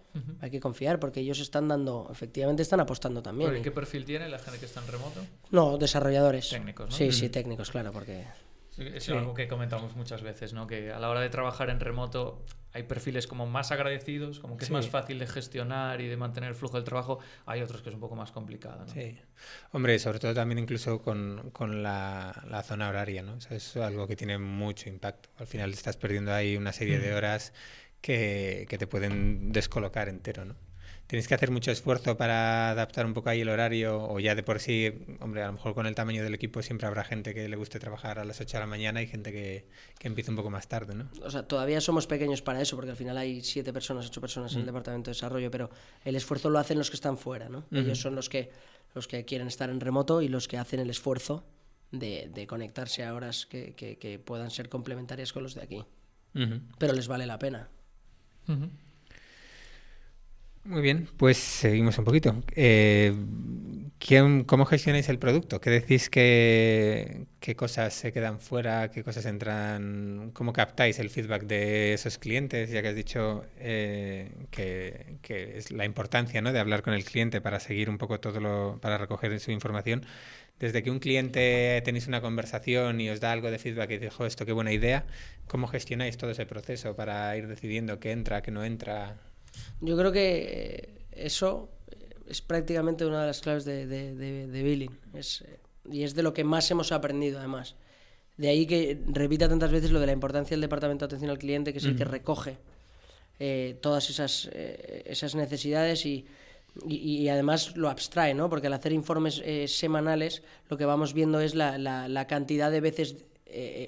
[0.41, 3.55] hay que confiar porque ellos están dando, efectivamente están apostando también.
[3.57, 5.21] Y- ¿Qué perfil tiene la gente que está en remoto?
[5.51, 6.49] No, desarrolladores.
[6.49, 6.95] Técnicos, ¿no?
[6.95, 8.25] Sí, sí, técnicos, claro, porque
[8.77, 10.67] es algo que comentamos muchas veces, ¿no?
[10.67, 14.63] Que a la hora de trabajar en remoto hay perfiles como más agradecidos, como que
[14.63, 17.19] es más fácil de gestionar y de mantener el flujo del trabajo.
[17.45, 18.93] Hay otros que es un poco más complicado, ¿no?
[18.93, 19.17] Sí.
[19.73, 23.37] Hombre, sobre todo también incluso con, con la, la, zona horaria, ¿no?
[23.49, 25.29] es algo que tiene mucho impacto.
[25.37, 27.51] Al final estás perdiendo ahí una serie de horas
[27.99, 30.55] que, que te pueden descolocar entero, ¿no?
[31.11, 34.01] ¿Tienes que hacer mucho esfuerzo para adaptar un poco ahí el horario?
[34.01, 36.87] O ya de por sí, hombre, a lo mejor con el tamaño del equipo siempre
[36.87, 39.65] habrá gente que le guste trabajar a las 8 de la mañana y gente que,
[39.99, 41.09] que empiece un poco más tarde, ¿no?
[41.21, 44.53] O sea, todavía somos pequeños para eso, porque al final hay 7 personas, 8 personas
[44.53, 44.67] en el mm.
[44.67, 45.69] departamento de desarrollo, pero
[46.05, 47.65] el esfuerzo lo hacen los que están fuera, ¿no?
[47.71, 48.49] Ellos son los que,
[48.95, 51.43] los que quieren estar en remoto y los que hacen el esfuerzo
[51.91, 55.83] de, de conectarse a horas que, que, que, puedan ser complementarias con los de aquí.
[56.77, 57.67] Pero les vale la pena.
[60.63, 62.35] Muy bien, pues seguimos un poquito.
[62.55, 63.13] Eh,
[64.45, 65.61] ¿Cómo gestionáis el producto?
[65.61, 70.31] ¿Qué decís que qué cosas se quedan fuera, qué cosas entran?
[70.33, 72.71] ¿Cómo captáis el feedback de esos clientes?
[72.71, 75.19] Ya que has dicho eh, que,
[75.55, 76.51] es la importancia ¿no?
[76.51, 80.05] de hablar con el cliente para seguir un poco todo lo, para recoger su información.
[80.59, 84.25] Desde que un cliente tenéis una conversación y os da algo de feedback y dijo
[84.25, 85.05] esto qué buena idea,
[85.47, 89.17] ¿cómo gestionáis todo ese proceso para ir decidiendo qué entra, qué no entra?
[89.81, 91.69] Yo creo que eso
[92.27, 94.97] es prácticamente una de las claves de, de, Billing.
[95.13, 95.43] Es,
[95.89, 97.75] y es de lo que más hemos aprendido, además.
[98.37, 101.37] De ahí que repita tantas veces lo de la importancia del departamento de atención al
[101.37, 102.57] cliente, que es el que recoge
[103.39, 106.25] eh, todas esas, eh, esas necesidades y,
[106.87, 108.49] y, además lo abstrae, ¿no?
[108.49, 112.71] Porque al hacer informes eh, semanales, lo que vamos viendo es la, la, la cantidad
[112.71, 113.15] de veces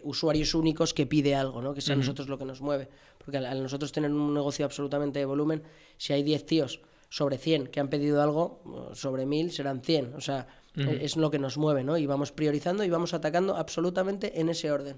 [0.04, 1.74] usuarios únicos que pide algo, ¿no?
[1.74, 2.90] Que es a nosotros lo que nos mueve.
[3.24, 5.64] Porque al, nosotros tener un negocio absolutamente de volumen,
[5.98, 10.16] si hay 10 tíos sobre 100 que han pedido algo, sobre 1000 serán 100.
[10.16, 11.98] O sea, es lo que nos mueve, ¿no?
[11.98, 14.98] Y vamos priorizando y vamos atacando absolutamente en ese orden.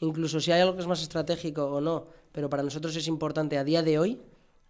[0.00, 3.56] Incluso si hay algo que es más estratégico o no, pero para nosotros es importante
[3.56, 4.20] a día de hoy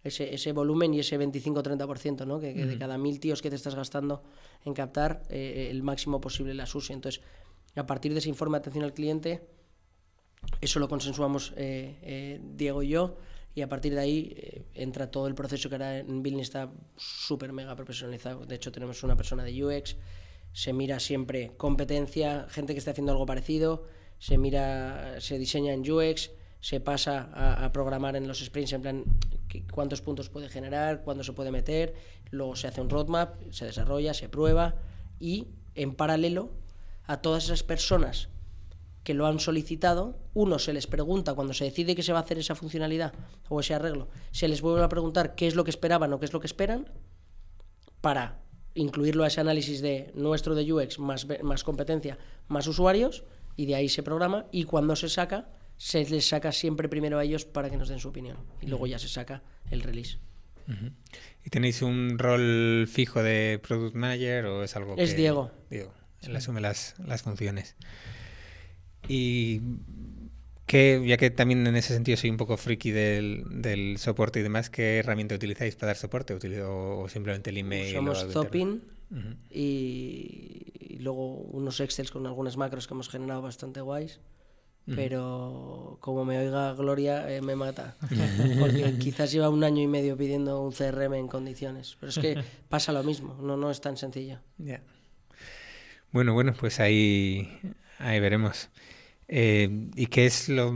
[0.03, 2.39] ese, ese volumen y ese 25-30%, ¿no?
[2.39, 4.23] Que, de cada mil tíos que te estás gastando
[4.63, 6.93] en captar, eh, el máximo posible las use.
[6.93, 7.21] Entonces,
[7.75, 9.41] a partir de ese informe de atención al cliente,
[10.61, 13.17] eso lo consensuamos eh, eh, Diego y yo
[13.55, 16.69] y a partir de ahí eh, entra todo el proceso que ahora en Billing está
[16.97, 18.45] súper mega profesionalizado.
[18.45, 19.95] De hecho, tenemos una persona de UX,
[20.51, 23.87] se mira siempre competencia, gente que está haciendo algo parecido,
[24.19, 27.29] se mira, se diseña en UX, se pasa
[27.63, 29.03] a, programar en los sprints en plan
[29.71, 31.93] cuántos puntos puede generar, cuándo se puede meter,
[32.31, 34.75] luego se hace un roadmap, se desarrolla, se prueba
[35.19, 36.49] y en paralelo
[37.05, 38.29] a todas esas personas
[39.05, 42.23] que lo han solicitado, uno se les pregunta cuando se decide que se va a
[42.23, 43.13] hacer esa funcionalidad
[43.47, 46.25] o ese arreglo, se les vuelve a preguntar qué es lo que esperaban o qué
[46.25, 46.89] es lo que esperan
[48.01, 48.41] para
[48.73, 53.23] incluirlo a ese análisis de nuestro de UX más, más competencia, más usuarios
[53.55, 57.23] y de ahí se programa y cuando se saca se les saca siempre primero a
[57.23, 60.17] ellos para que nos den su opinión y luego ya se saca el release.
[61.43, 65.17] ¿Y tenéis un rol fijo de product manager o es algo es que...
[65.17, 65.51] Diego.
[65.69, 67.75] Diego, él asume las, las funciones.
[69.07, 69.61] Y
[70.65, 74.43] que, ya que también en ese sentido soy un poco friki del, del soporte y
[74.43, 76.33] demás, ¿qué herramienta utilizáis para dar soporte?
[76.33, 77.93] ¿O simplemente el email?
[77.93, 78.81] Somos Zopin
[79.51, 84.19] y, luego unos Excels con algunas macros que hemos generado bastante guays.
[84.87, 87.95] Pero como me oiga Gloria, eh, me mata.
[88.59, 91.97] Porque quizás lleva un año y medio pidiendo un CRM en condiciones.
[91.99, 94.39] Pero es que pasa lo mismo, no, no es tan sencillo.
[96.11, 97.59] Bueno, bueno, pues ahí,
[97.97, 98.69] ahí veremos.
[99.27, 100.73] Eh, ¿Y qué es lo,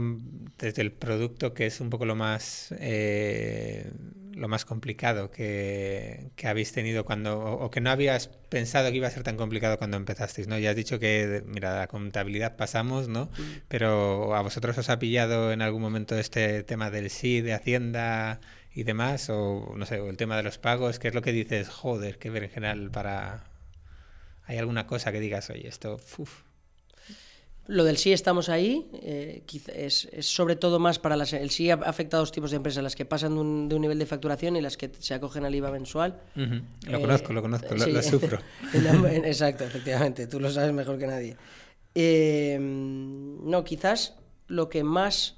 [0.58, 3.90] desde el producto, que es un poco lo más, eh,
[4.32, 9.06] lo más complicado que, que, habéis tenido cuando, o, que no habías pensado que iba
[9.06, 10.48] a ser tan complicado cuando empezasteis?
[10.48, 10.58] ¿no?
[10.58, 13.30] Ya has dicho que, mira, la contabilidad pasamos, ¿no?
[13.68, 18.40] Pero ¿a vosotros os ha pillado en algún momento este tema del sí, de Hacienda
[18.74, 19.30] y demás?
[19.30, 21.68] O, no sé, el tema de los pagos, ¿qué es lo que dices?
[21.68, 23.44] Joder, qué ver en general para...
[24.44, 26.00] ¿Hay alguna cosa que digas, oye, esto...
[26.18, 26.49] Uf,
[27.70, 31.32] lo del sí estamos ahí, eh, es, sobre todo más para las...
[31.32, 33.34] El sí afecta a dos tipos de empresas, las que pasan
[33.68, 36.20] de un, nivel de facturación y las que se acogen al IVA mensual.
[36.34, 38.40] Lo eh, conozco, lo conozco, lo, sufro.
[38.74, 41.36] Exacto, efectivamente, tú lo sabes mejor que nadie.
[41.94, 44.14] Em, no, quizás
[44.48, 45.36] lo que más...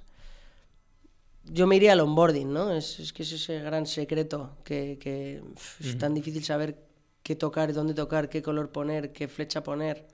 [1.45, 2.73] Yo me iría al onboarding, ¿no?
[2.73, 5.43] Es, que es ese gran secreto que,
[5.81, 6.79] es tan difícil saber
[7.23, 10.12] qué tocar, dónde tocar, qué color poner, qué flecha poner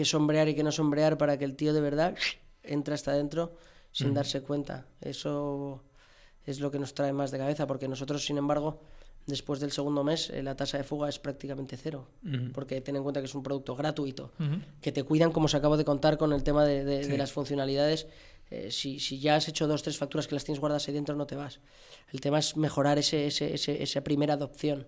[0.00, 2.14] qué sombrear y qué no sombrear para que el tío de verdad
[2.62, 3.52] entre hasta adentro
[3.92, 4.86] sin darse cuenta.
[5.02, 5.82] Eso
[6.46, 8.80] es lo que nos trae más de cabeza, porque nosotros, sin embargo,
[9.26, 12.08] después del segundo mes eh, la tasa de fuga es prácticamente cero,
[12.54, 14.32] porque ten en cuenta que es un producto gratuito,
[14.80, 18.06] que te cuidan, como os acabo de contar con el tema de, de, las funcionalidades.
[18.50, 21.14] Eh, si, si, ya has hecho dos, tres facturas que las tienes guardadas ahí dentro,
[21.14, 21.60] no te vas.
[22.10, 24.86] El tema es mejorar ese, ese, ese esa primera adopción,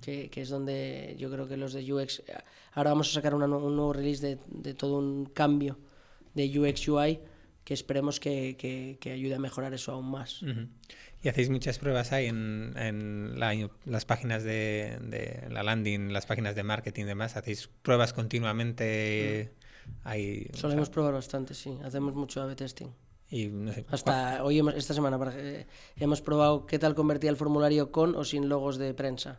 [0.00, 2.22] que, que, es donde yo creo que los de UX...
[2.72, 5.78] Ahora vamos a sacar una, un nuevo release de, de todo un cambio
[6.34, 7.20] de UX UI
[7.64, 10.42] que esperemos que, que, que, ayude a mejorar eso aún más.
[11.22, 16.54] ¿Y hacéis muchas pruebas ahí en, en las páginas de, de, la landing, las páginas
[16.54, 17.36] de marketing y demás?
[17.36, 19.54] ¿Hacéis pruebas continuamente?
[20.04, 21.78] Ahí, Solemos probar bastante, sí.
[21.84, 22.88] Hacemos mucho A-B testing.
[23.28, 25.18] Y, no sé, Hasta hoy, esta semana,
[25.96, 29.38] hemos probado qué tal convertía el formulario con o sin logos de prensa.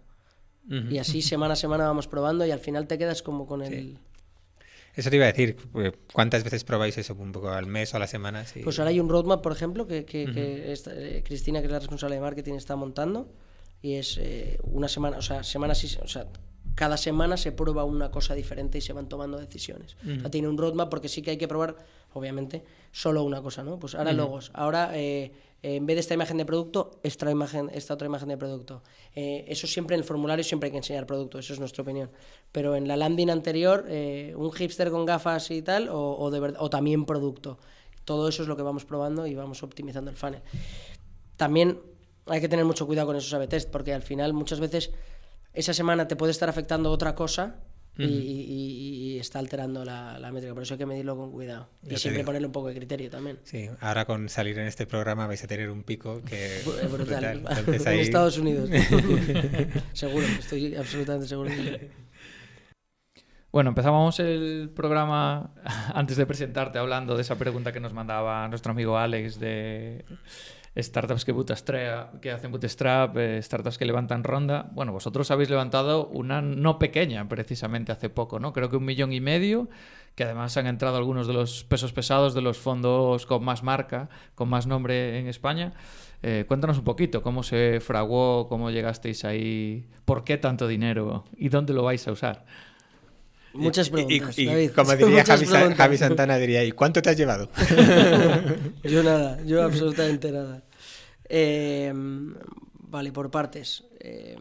[0.69, 3.97] Y así semana a semana vamos probando y al final te quedas como con el...
[4.95, 7.15] Eso te iba a decir, pues, ¿cuántas veces probáis eso?
[7.15, 8.45] ¿Un poco al mes o a la semana?
[8.63, 11.79] Pues ahora hay un roadmap, por ejemplo, que, que, que eh, Cristina, que es la
[11.79, 13.29] responsable de marketing, está montando.
[13.81, 16.27] Y es eh, una semana, o sea, semana sí, o sea,
[16.75, 19.95] cada semana se prueba una cosa diferente y se van tomando decisiones.
[20.03, 21.77] o sea, tiene un roadmap porque sí que hay que probar,
[22.13, 23.79] obviamente, solo una cosa, ¿no?
[23.79, 25.31] Pues ahora logos, ahora eh,
[25.63, 28.81] en vez de esta imagen de producto, esta, imagen, esta otra imagen de producto.
[29.15, 32.09] Eh, eso siempre en el formulario siempre hay que enseñar producto, eso es nuestra opinión.
[32.51, 36.69] Pero en la landing anterior, eh, un hipster con gafas y tal, o, o, o
[36.69, 37.59] también producto.
[38.05, 40.41] Todo eso es lo que vamos probando y vamos optimizando el funnel.
[41.37, 41.79] También
[42.25, 44.91] hay que tener mucho cuidado con esos A-B porque al final muchas veces
[45.53, 47.57] esa semana te puede estar afectando otra cosa
[47.97, 50.53] y, está alterando la, métrica.
[50.53, 51.69] Por eso hay que medirlo con cuidado.
[51.87, 53.39] y siempre ponerle un poco de criterio también.
[53.43, 56.61] Sí, ahora con salir en este programa vais a tener un pico que.
[56.91, 57.43] Brutal.
[57.67, 58.69] En Estados Unidos.
[59.93, 61.51] seguro, estoy absolutamente seguro.
[63.51, 65.53] Bueno, empezábamos el programa
[65.93, 70.05] antes de presentarte hablando de esa pregunta que nos mandaba nuestro amigo Alex de
[70.75, 71.35] startups que,
[72.21, 74.69] que hacen bootstrap, eh, startups que levantan ronda.
[74.73, 78.53] Bueno, vosotros habéis levantado una no pequeña precisamente hace poco, ¿no?
[78.53, 79.69] Creo que un millón y medio,
[80.15, 84.09] que además han entrado algunos de los pesos pesados de los fondos con más marca,
[84.35, 85.73] con más nombre en España.
[86.23, 91.49] Eh, cuéntanos un poquito cómo se fraguó, cómo llegasteis ahí, por qué tanto dinero y
[91.49, 92.45] dónde lo vais a usar.
[93.53, 94.37] Muchas preguntas.
[94.37, 97.49] Y, David, como diría Javi, Javi, Santana, diría, ¿y cuánto te has llevado?
[98.83, 100.63] yo nada, yo absolutamente nada.
[101.27, 103.83] Eh, vale, por partes.
[103.99, 104.37] Eh,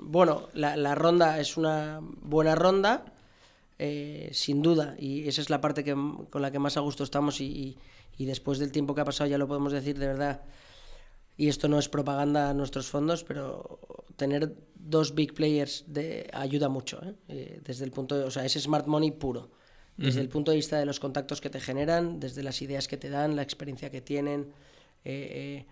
[0.00, 3.04] bueno, la, la, ronda es una buena ronda,
[3.78, 5.94] eh, sin duda, y esa es la parte que,
[6.30, 7.78] con la que más a gusto estamos y, y,
[8.18, 10.42] y después del tiempo que ha pasado ya lo podemos decir de verdad
[11.36, 13.80] y esto no es propaganda a nuestros fondos, pero
[14.16, 17.14] tener dos big players de, ayuda mucho, ¿eh?
[17.28, 19.50] Eh, desde el punto de, o sea, es smart money puro,
[19.96, 22.96] desde el punto de vista de los contactos que te generan, desde las ideas que
[22.96, 24.52] te dan, la experiencia que tienen,
[25.04, 25.66] eh,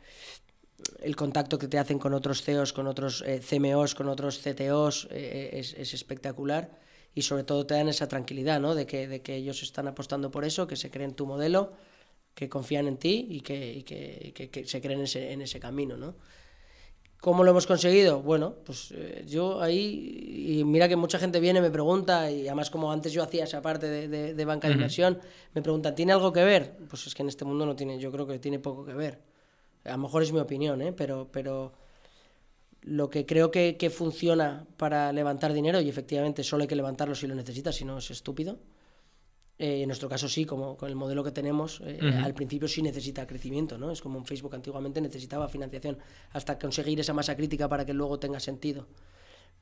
[1.00, 5.74] el contacto que te hacen con otros CEOs, con otros CMOs, con otros CTOs, es,
[5.74, 6.70] es, espectacular
[7.16, 8.76] y sobre todo te dan esa tranquilidad, ¿no?
[8.76, 11.72] De que, de que ellos están apostando por eso, que se creen tu modelo
[12.34, 15.96] que confían en ti y que, que, que, se creen en ese, en ese camino,
[15.96, 16.14] ¿no?
[17.20, 18.20] ¿Cómo lo hemos conseguido?
[18.20, 22.68] Bueno, pues eh, yo ahí, y mira que mucha gente viene, me pregunta, y además
[22.68, 25.20] como antes yo hacía esa parte de, de, banca de inversión,
[25.54, 26.76] me preguntan, ¿tiene algo que ver?
[26.88, 29.20] Pues es que en este mundo no tiene, yo creo que tiene poco que ver.
[29.84, 30.92] A lo mejor es mi opinión, ¿eh?
[30.92, 31.72] pero, pero
[32.80, 37.14] lo que creo que, que funciona para levantar dinero, y efectivamente solo hay que levantarlo
[37.14, 38.58] si lo necesitas, si no es estúpido,
[39.58, 42.82] eh, en nuestro caso sí, como con el modelo que tenemos, eh, al principio sí
[42.82, 43.90] necesita crecimiento, ¿no?
[43.90, 45.98] Es como un Facebook antiguamente necesitaba financiación
[46.32, 48.86] hasta conseguir esa masa crítica para que luego tenga sentido.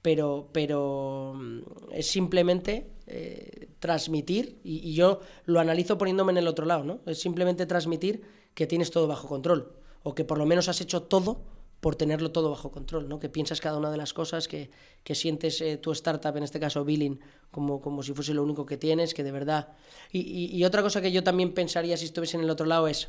[0.00, 1.60] Pero, pero mm,
[1.92, 7.00] es simplemente eh, transmitir, y, y, yo lo analizo poniéndome en el otro lado, ¿no?
[7.04, 8.22] Es simplemente transmitir
[8.54, 11.42] que tienes todo bajo control, o que por lo menos has hecho todo
[11.80, 13.18] por tenerlo todo bajo control, ¿no?
[13.18, 14.70] que piensas cada una de las cosas, que,
[15.02, 17.18] que sientes eh, tu startup, en este caso Billing,
[17.50, 19.68] como, como si fuese lo único que tienes, que de verdad...
[20.12, 22.86] Y, y, y, otra cosa que yo también pensaría si estuviese en el otro lado
[22.86, 23.08] es,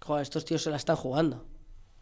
[0.00, 1.44] joder, estos tíos se la están jugando.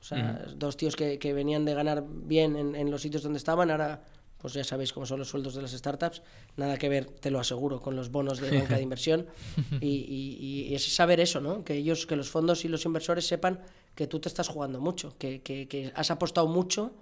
[0.01, 0.55] O sea, uh -huh.
[0.55, 4.04] dos tíos que, que, venían de ganar bien en, en, los sitios donde estaban, ahora
[4.38, 6.22] pues ya sabéis cómo son los sueldos de las startups,
[6.56, 9.26] nada que ver, te lo aseguro, con los bonos de banca de inversión.
[9.80, 11.64] Y, y, y, es saber eso, ¿no?
[11.64, 13.60] Que ellos, que los fondos y los inversores sepan
[13.94, 16.92] que tú te estás jugando mucho, que, que, que has apostado mucho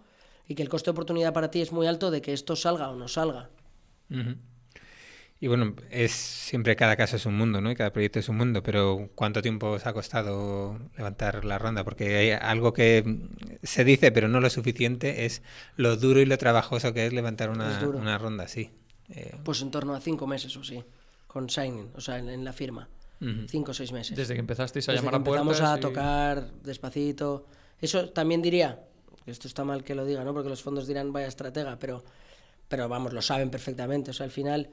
[0.48, 2.90] y que el coste de oportunidad para ti es muy alto de que esto salga
[2.90, 3.50] o no salga.
[4.10, 4.36] Uh -huh.
[5.38, 7.70] Y bueno, es siempre cada caso es un mundo, ¿no?
[7.70, 11.84] Y cada proyecto es un mundo, pero ¿cuánto tiempo os ha costado levantar la ronda?
[11.84, 13.04] Porque hay algo que
[13.62, 15.42] se dice, pero no lo suficiente, es
[15.76, 18.70] lo duro y lo trabajoso que es levantar una, es una ronda así.
[19.10, 19.34] Eh...
[19.44, 20.82] Pues en torno a cinco meses o sí,
[21.26, 22.88] con signing, o sea, en, en la firma.
[23.20, 23.48] Uh -huh.
[23.48, 24.16] Cinco o seis meses.
[24.16, 25.46] Desde que empezasteis a Desde llamar que a puertas.
[25.46, 25.80] Empezamos a y...
[25.80, 27.46] tocar despacito.
[27.80, 28.80] Eso también diría,
[29.26, 30.32] Esto está mal que lo diga, ¿no?
[30.32, 32.04] Porque los fondos dirán vaya estratega, pero,
[32.68, 34.12] pero vamos, lo saben perfectamente.
[34.12, 34.70] O sea, al final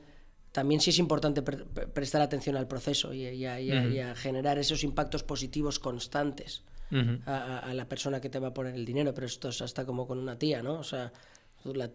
[0.53, 6.63] también sí es importante prestar atención al proceso y, a, generar esos impactos positivos constantes
[7.25, 10.05] a, la persona que te va a poner el dinero, pero esto es hasta como
[10.05, 10.75] con una tía, ¿no?
[10.75, 11.11] O sea,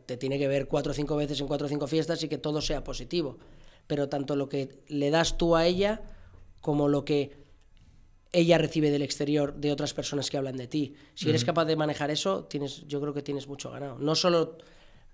[0.06, 2.36] te tiene que ver cuatro o cinco veces en cuatro o cinco fiestas y que
[2.36, 3.38] todo sea positivo.
[3.86, 6.02] Pero tanto lo que le das tú a ella
[6.60, 7.38] como lo que
[8.32, 10.94] ella recibe del exterior de otras personas que hablan de ti.
[11.14, 13.98] Si eres capaz de manejar eso, tienes, yo creo que tienes mucho ganado.
[14.00, 14.58] No solo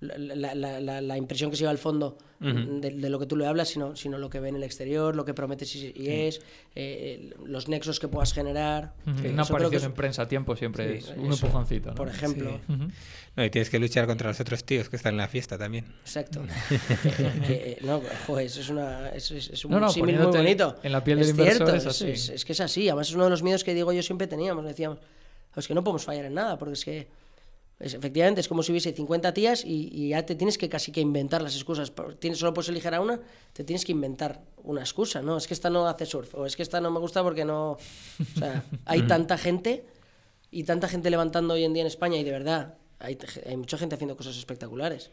[0.00, 3.68] la, la, la, impresión que se lleva al fondo de, lo que tú le hablas,
[3.68, 6.42] sino, sino lo que ve en el exterior, lo que prometes y, es,
[6.74, 8.92] eh, los nexos que puedas generar.
[9.06, 11.94] Una aparición en prensa a tiempo siempre es un empujoncito.
[11.94, 12.60] Por ejemplo.
[13.36, 15.86] No, y tienes que luchar contra los otros tíos que están en la fiesta también.
[16.02, 16.42] Exacto.
[17.46, 20.76] que, no, joder, eso es, una, es, es un no, muy bonito.
[20.82, 22.10] En la piel del inversor es así.
[22.10, 22.88] Es, que es así.
[22.88, 24.64] Además, es uno de los miedos que digo yo siempre teníamos.
[24.64, 24.98] Decíamos,
[25.56, 27.08] es que no podemos fallar en nada, porque es que
[27.80, 31.42] efectivamente, es como si hubiese 50 tías y, ya te tienes que casi que inventar
[31.42, 31.92] las excusas.
[32.18, 33.20] Tienes, solo puedes elegir a una,
[33.52, 35.36] te tienes que inventar una excusa, ¿no?
[35.36, 37.72] Es que esta no hace surf, o es que esta no me gusta porque no...
[37.72, 39.84] O sea, hay tanta gente
[40.50, 43.76] y tanta gente levantando hoy en día en España y de verdad, hay, hay mucha
[43.76, 45.10] gente haciendo cosas espectaculares.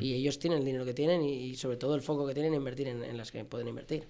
[0.00, 2.60] Y ellos tienen el dinero que tienen y, sobre todo el foco que tienen en
[2.60, 4.08] invertir en las que pueden invertir.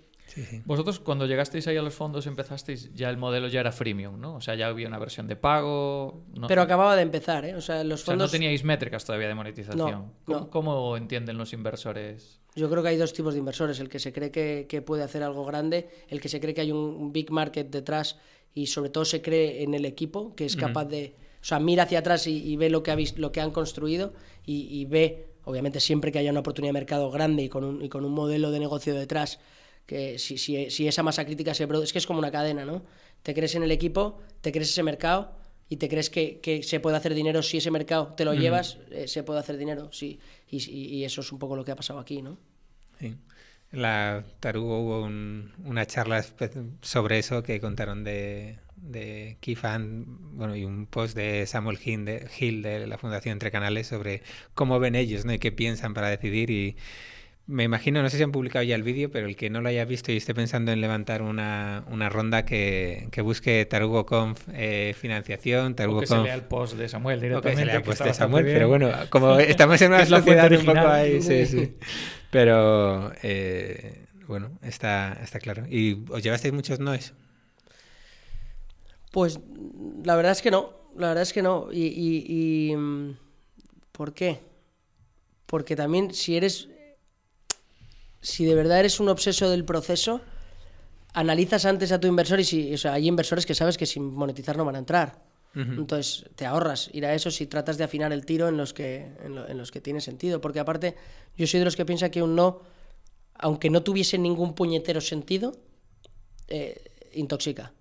[0.65, 4.37] Vosotros cuando llegasteis ahí a los fondos empezaste ya el modelo ya era freemium, ¿no?
[4.37, 6.25] O sea, ya había una versión de pago.
[6.49, 7.55] Pero acababa de empezar, ¿eh?
[7.55, 8.27] O sea, los fondos...
[8.27, 10.13] no teníais métricas todavía de monetización.
[10.51, 12.41] ¿Cómo, entienden los inversores?
[12.55, 13.81] Yo creo que hay dos tipos de inversores.
[13.81, 16.73] El que se cree que, puede hacer algo grande, el que se cree que hay
[16.73, 18.17] un big market detrás
[18.57, 21.15] y sobre todo se cree en el equipo, que es capaz de...
[21.43, 24.15] O sea, mira hacia atrás y, ve lo que, ha lo que han construido
[24.47, 27.91] y, ve, obviamente siempre que haya una oportunidad de mercado grande y con un, y
[27.91, 29.39] con un modelo de negocio detrás
[29.87, 32.65] que si, si, si, esa masa crítica se produce, es que es como una cadena,
[32.65, 32.85] ¿no?
[33.23, 35.33] Te crees en el equipo, te crees ese mercado
[35.69, 38.79] y te crees que, que se puede hacer dinero si ese mercado te lo llevas,
[38.91, 40.21] eh, se puede hacer dinero, sí.
[40.49, 42.39] Y, y, eso es un poco lo que ha pasado aquí, ¿no?
[43.01, 43.17] Sí.
[43.73, 46.25] En la Tarugo hubo una charla
[46.83, 50.05] sobre eso que contaron de, de Kifan,
[50.37, 54.23] bueno, y un post de Samuel Hill de, Hill de la Fundación Entre Canales sobre
[54.55, 55.33] cómo ven ellos, ¿no?
[55.33, 56.77] Y qué piensan para decidir y
[57.49, 59.69] me imagino, no sé si han publicado ya el vídeo, pero el que no lo
[59.69, 64.49] haya visto y esté pensando en levantar una, una ronda que, que busque Tarugo Conf
[64.53, 67.49] eh, financiación, Tarugo o que se lea el post de Samuel directamente.
[67.49, 70.51] O que se lea el post de Samuel, pero bueno, como estamos en una sociedad
[70.51, 71.77] un poco ahí, sí, sí.
[72.31, 75.65] Pero eh, bueno, está, está claro.
[75.71, 77.15] ¿Y os llevasteis muchos noes?
[79.13, 79.39] Pues
[80.05, 81.69] la verdad es que no, la verdad es que no.
[81.73, 83.17] Y, y, y mm,
[83.93, 84.41] ¿por qué?
[85.47, 86.69] Porque también si eres
[88.27, 90.21] si de verdad eres un obseso del proceso,
[91.13, 94.03] analizas antes a tu inversor y si, o sea, hay inversores que sabes que sin
[94.03, 95.23] monetizar no van a entrar.
[95.55, 99.13] Entonces te ahorras ir a eso si tratas de afinar el tiro en los que,
[99.23, 100.41] en, los que tiene sentido.
[100.41, 100.97] Porque aparte,
[101.37, 102.61] yo soy de los que piensa que un no,
[103.35, 105.57] aunque no tuviese ningún puñetero sentido,
[106.49, 107.73] eh, intoxica.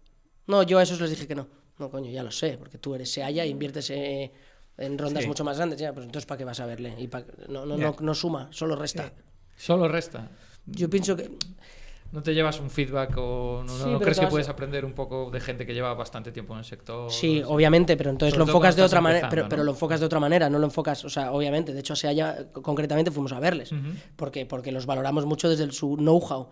[0.47, 1.47] No, yo a esos les dije que no.
[1.79, 4.31] No, coño, ya lo sé, porque tú eres Seaya e inviertes eh,
[4.77, 5.79] en rondas mucho más grandes.
[5.79, 6.95] Ya, pues entonces, ¿para qué vas a verle?
[6.97, 7.09] Y
[7.49, 9.11] no, no, no, no, suma, solo resta.
[9.56, 10.30] Solo resta.
[10.66, 11.32] Yo pienso que...
[12.12, 15.66] ¿No te llevas un feedback o no, crees que puedes aprender un poco de gente
[15.66, 17.12] que lleva bastante tiempo en el sector?
[17.12, 20.20] Sí, obviamente, pero entonces lo enfocas de otra manera, pero, pero, lo enfocas de otra
[20.20, 23.72] manera, no lo enfocas, o sea, obviamente, de hecho, se haya, concretamente fuimos a verles,
[24.16, 26.47] porque, porque los valoramos mucho desde su know-how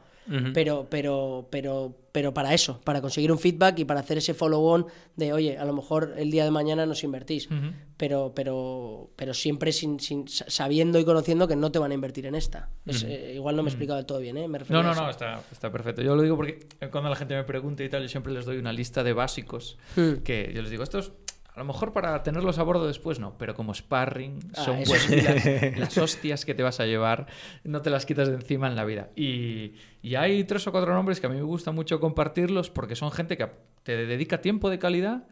[0.53, 4.85] pero, pero, pero, pero para eso, para conseguir un feedback y para hacer ese follow-on
[5.15, 7.49] de, oye, a lo mejor el día de mañana nos invertís,
[7.97, 12.25] pero, pero, pero siempre sin, sin, sabiendo y conociendo que no te van a invertir
[12.25, 12.69] en esta.
[12.85, 14.47] Eh, igual no me he explicado del todo bien, ¿eh?
[14.47, 16.01] no, no, no, está, está, perfecto.
[16.01, 18.57] Yo lo digo porque cuando la gente me pregunta y tal, yo siempre les doy
[18.57, 20.23] una lista de básicos hmm.
[20.23, 21.13] que yo les digo, estos
[21.55, 24.79] a lo mejor para tenerlos a bordo después no, pero como sparring ah, son
[25.77, 27.27] las, hostias que te vas a llevar,
[27.63, 29.09] no te las quitas de encima en la vida.
[29.15, 32.95] Y, y, hay tres o cuatro nombres que a mí me gusta mucho compartirlos porque
[32.95, 33.49] son gente que
[33.83, 35.27] te dedica tiempo de calidad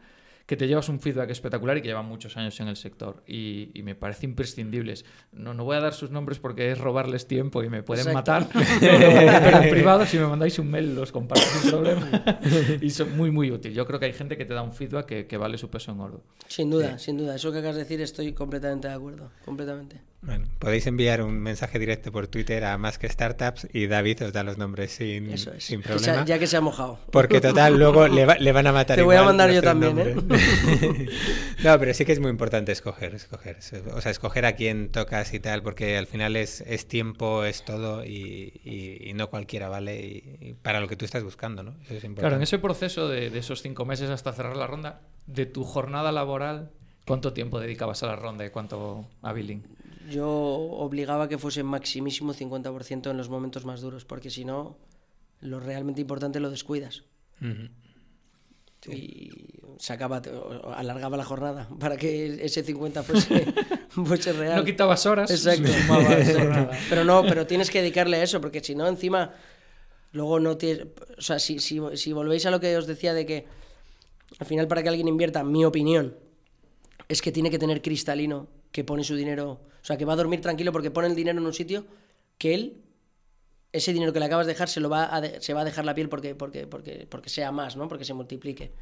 [0.46, 3.22] que te llevas un feedback espectacular y que llevan muchos años en el sector.
[3.26, 5.04] Y, me parece imprescindibles.
[5.32, 8.48] No, no voy a dar sus nombres porque es robarles tiempo y me pueden matar.
[8.80, 12.24] Pero, en privado, si me mandáis un mail, los comparto sin problema.
[12.80, 13.72] y son muy, muy útil.
[13.72, 16.00] Yo creo que hay gente que te da un feedback que, vale su peso en
[16.00, 16.22] oro.
[16.46, 17.34] Sin duda, sin duda.
[17.34, 19.30] Eso que acabas de decir estoy completamente de acuerdo.
[19.44, 20.11] Completamente.
[20.24, 24.32] Bueno, podéis enviar un mensaje directo por Twitter a más que startups y David os
[24.32, 26.24] da los nombres sin, sin problema.
[26.24, 27.00] ya que se ha mojado.
[27.10, 28.96] Porque total, luego le, le van a matar.
[28.96, 30.14] Te voy a mandar yo también, ¿eh?
[31.64, 33.58] no, pero sí que es muy importante escoger, escoger.
[33.94, 37.64] O sea, escoger a quién tocas y tal, porque al final es, es tiempo, es
[37.64, 41.74] todo y, y, no cualquiera vale y, para lo que tú estás buscando, ¿no?
[42.14, 45.64] claro, en ese proceso de, de esos cinco meses hasta cerrar la ronda, de tu
[45.64, 46.70] jornada laboral
[47.06, 49.62] ¿Cuánto tiempo dedicabas a la ronda y cuánto a billing?
[50.10, 54.76] Yo obligaba que fuese maximísimo 50% en los momentos más duros, porque si no,
[55.40, 57.04] lo realmente importante lo descuidas.
[57.40, 57.68] Ujú.
[58.90, 59.30] Y
[59.78, 60.20] sacaba,
[60.74, 63.54] alargaba la jornada para que ese 50 fuese,
[63.90, 64.56] fuese real.
[64.56, 65.30] No quitabas horas.
[65.30, 65.70] Exacto.
[66.88, 69.34] Pero no, pero tienes que dedicarle a eso, porque si no, encima,
[70.10, 70.88] luego no tienes...
[71.16, 73.46] O sea, si, si, si volvéis a lo que os decía de que
[74.38, 76.16] al final para que alguien invierta, mi opinión,
[77.08, 80.16] es que tiene que tener cristalino que pone su dinero, o sea, que va a
[80.16, 81.86] dormir tranquilo porque pone el dinero en un sitio
[82.38, 82.82] que él,
[83.72, 85.64] ese dinero que le acabas de dejar, se, lo va a de- se va a
[85.64, 87.88] dejar la piel porque, porque, porque, porque sea más, ¿no?
[87.88, 88.72] Porque se multiplique.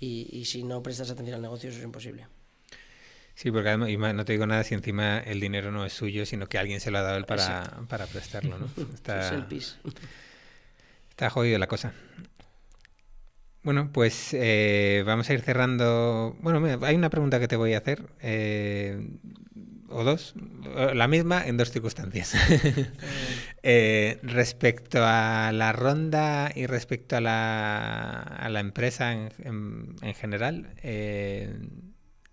[0.00, 2.26] Y, y si no prestas atención al negocio, eso es imposible.
[3.34, 6.24] Sí, porque además, y no te digo nada si encima el dinero no es suyo,
[6.24, 8.66] sino que alguien se lo ha dado él para, para prestarlo, ¿no?
[8.94, 9.76] Está, Es el pis.
[11.10, 11.92] está jodido la cosa.
[13.66, 16.36] Bueno, pues eh, vamos a ir cerrando.
[16.40, 19.08] Bueno, hay una pregunta que te voy a hacer, eh,
[19.88, 20.34] o dos,
[20.94, 22.34] la misma en dos circunstancias.
[23.68, 30.14] Eh, respecto a la ronda y respecto a la, a la empresa en, en- en
[30.14, 31.58] general, eh,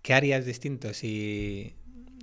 [0.02, 1.74] ¿qué harías distinto si,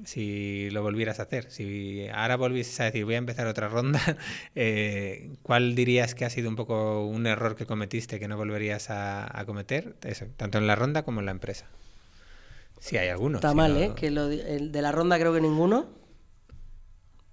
[0.06, 1.50] si lo volvieras a hacer?
[1.52, 4.00] Si ahora volvieses a decir, voy a empezar otra ronda,
[4.56, 8.90] eh, ¿cuál dirías que ha sido un poco un error que cometiste que no volverías
[8.90, 9.96] a, a cometer?
[10.04, 11.66] Eso, tanto en la ronda como en la empresa.
[12.80, 13.38] Si hay alguno.
[13.38, 13.94] Está si mal, no- ¿eh?
[13.96, 15.88] Que lo, di- el de la ronda creo que ninguno.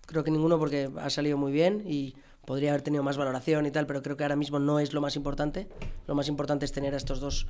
[0.07, 2.15] Creo que ninguno porque ha salido muy bien y
[2.47, 5.01] podría haber tenido más valoración y tal, pero creo que ahora mismo no es lo
[5.03, 5.69] más importante.
[6.07, 7.47] Lo más importante es tener a estos dos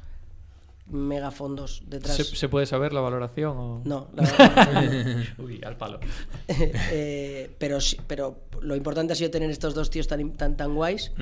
[0.91, 2.17] megafondos detrás.
[2.17, 3.57] ¿Se, se puede saber la valoración?
[3.57, 3.83] O...
[3.85, 5.25] No, la verdad.
[5.39, 6.01] Uy, al palo.
[6.49, 10.75] Eh, pero, sí- pero lo importante ha sido tener estos dos tíos tan, tan, tan
[10.75, 11.13] guays.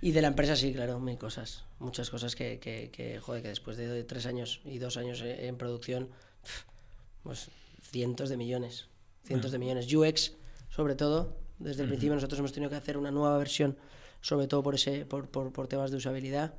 [0.00, 1.64] Y de la empresa sí, claro, mil cosas.
[1.78, 5.44] Muchas cosas que, que, que, joder, que después de tres años y dos años en
[5.44, 6.08] en producción,
[7.22, 7.48] pues
[7.82, 8.88] cientos de millones.
[9.24, 9.92] Cientos de millones.
[9.92, 10.32] UX,
[10.70, 13.76] sobre todo, desde el principio nosotros hemos tenido que hacer una nueva versión,
[14.20, 16.54] sobre todo por, ese, por, por, por temas de usabilidad,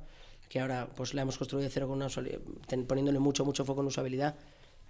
[0.54, 2.06] que ahora pues la hemos construido de cero con una
[2.86, 4.36] poniéndole mucho, mucho foco en usabilidad.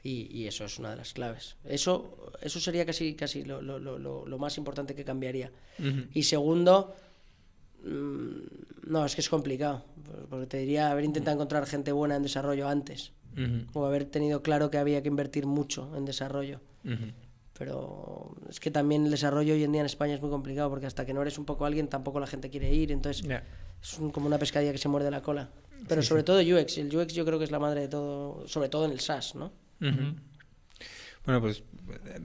[0.02, 1.56] Y, y eso es una de las claves.
[1.64, 5.50] Eso, eso sería casi, casi lo, lo, lo, lo- más importante que cambiaría.
[5.78, 6.02] Ujú.
[6.12, 6.94] Y segundo,
[7.82, 9.86] mm, no, es que es complicado.
[10.28, 13.12] Porque te diría haber intentado encontrar gente buena en desarrollo antes.
[13.32, 13.64] Ujú.
[13.80, 16.60] O haber tenido claro que había que invertir mucho en desarrollo.
[16.84, 17.06] Ujú.
[17.58, 20.86] Pero es que también el desarrollo hoy en día en España es muy complicado porque
[20.86, 22.90] hasta que no eres un poco alguien tampoco la gente quiere ir.
[22.90, 23.24] Entonces
[23.82, 25.50] es un- como una pescadilla que se muerde la cola.
[25.88, 26.78] Pero sobre todo UX.
[26.78, 29.34] El UX yo creo que es la madre de todo, sobre todo en el SaaS,
[29.34, 29.52] ¿no?
[31.26, 31.62] Bueno, pues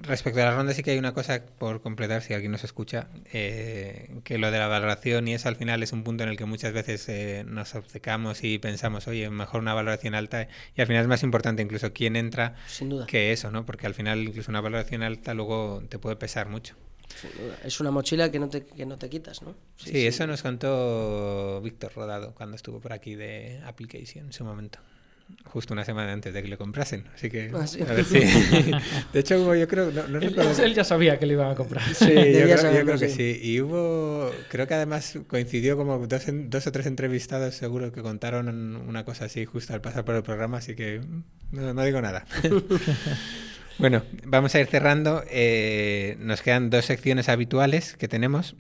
[0.02, 3.08] respecto a la ronda sí que hay una cosa por completar, si alguien nos escucha,
[3.32, 6.38] eh, que lo de la valoración y eso al final es un punto en el
[6.38, 10.88] que muchas veces eh, nos obcecamos y pensamos, oye, mejor una valoración alta y al
[10.88, 13.06] final es más importante incluso quién entra Sin duda.
[13.06, 13.66] que eso, ¿no?
[13.66, 16.76] Porque al final incluso una valoración alta luego te puede pesar mucho.
[17.22, 17.58] Sin duda.
[17.64, 19.56] Es una mochila que no te, que no te quitas, ¿no?
[19.78, 24.80] Sí, eso nos contó Víctor Rodado cuando estuvo por aquí de Application en su momento.
[25.46, 27.06] Justo una semana antes de que le comprasen.
[27.16, 27.82] Así que, Ah, sí.
[27.82, 28.20] a ver si.
[29.14, 30.64] De hecho, hubo, yo creo, no, no Él, recuerdo.
[30.64, 31.84] él ya sabía que le iban a comprar.
[31.94, 33.34] Sí, yo creo, yo saberlo, creo que sí.
[33.36, 33.40] sí.
[33.52, 38.02] Y hubo, creo que además coincidió como dos, en- dos o tres entrevistados seguro que
[38.02, 41.02] contaron una cosa así justo al pasar por el programa, así que
[41.52, 42.26] no, no digo nada.
[43.80, 45.24] bueno, vamos a ir cerrando.
[45.30, 48.56] Eh, nos quedan dos secciones habituales que tenemos.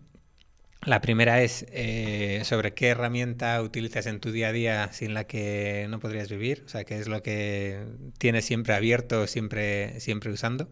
[0.83, 5.25] La primera es eh, sobre qué herramienta utilizas en tu día a día sin la
[5.25, 7.85] que no podrías vivir, o sea, qué es lo que
[8.17, 10.69] tienes siempre abierto, siempre, siempre usando.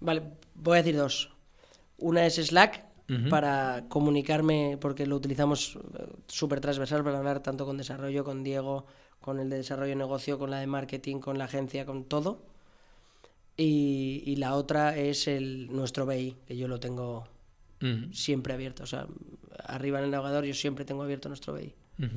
[0.00, 0.22] Vale,
[0.54, 1.30] voy a decir dos.
[1.98, 2.86] Una es Slack
[3.28, 8.86] para comunicarme, porque lo utilizamos eh, súper transversal para hablar tanto con desarrollo, con Diego,
[9.20, 12.40] con el de desarrollo de negocio, con la de marketing, con la agencia, con todo.
[13.56, 17.26] Y, y la otra es el nuestro BI, que yo lo tengo
[18.12, 18.82] Siempre abierto.
[18.82, 19.06] O sea,
[19.64, 21.74] arriba en el navegador yo siempre tengo abierto nuestro BI.
[21.98, 22.08] Ujú.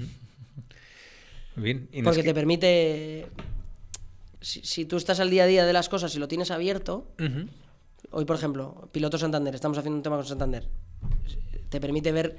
[1.55, 1.89] Muy bien.
[1.91, 3.28] Y nos Porque que- te permite,
[4.41, 7.07] si, si tú estás al día a día de las cosas y lo tienes abierto.
[8.11, 10.68] Hoy, por ejemplo, Piloto Santander, estamos haciendo un tema con Santander.
[11.70, 12.38] Te permite ver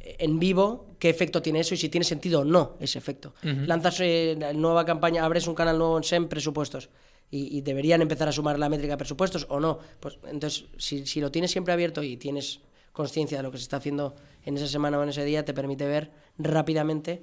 [0.00, 3.34] en vivo qué efecto tiene eso y si tiene sentido o no ese efecto.
[3.42, 6.88] Lanzas eh, nueva campaña, abres un canal nuevo en SEM, presupuestos,
[7.30, 9.78] y, y deberían empezar a sumar la métrica de presupuestos o no.
[10.00, 12.60] Pues entonces, si, si lo tienes siempre abierto y tienes
[12.92, 15.54] conciencia de lo que se está haciendo en esa semana o en ese día, te
[15.54, 17.22] permite ver rápidamente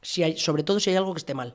[0.00, 1.54] si hay, sobre todo si hay algo que esté mal.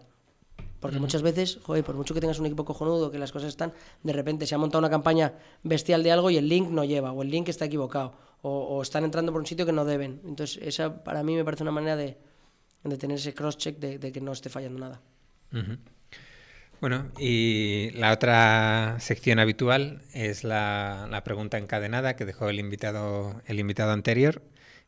[0.79, 3.73] Porque muchas veces, joder, por mucho que tengas un equipo cojonudo, que las cosas están,
[4.03, 5.33] de repente se ha montado una campaña
[5.63, 8.81] bestial de algo y el link no lleva, o el link está equivocado, o, o
[8.83, 10.21] están entrando por un sitio que no deben.
[10.25, 12.17] Entonces, esa para mí me parece una manera de,
[12.83, 15.01] de tener ese cross-check de, de que no esté fallando nada.
[16.81, 23.41] Bueno, y la otra sección habitual es la, la pregunta encadenada que dejó el invitado,
[23.47, 24.41] el invitado anterior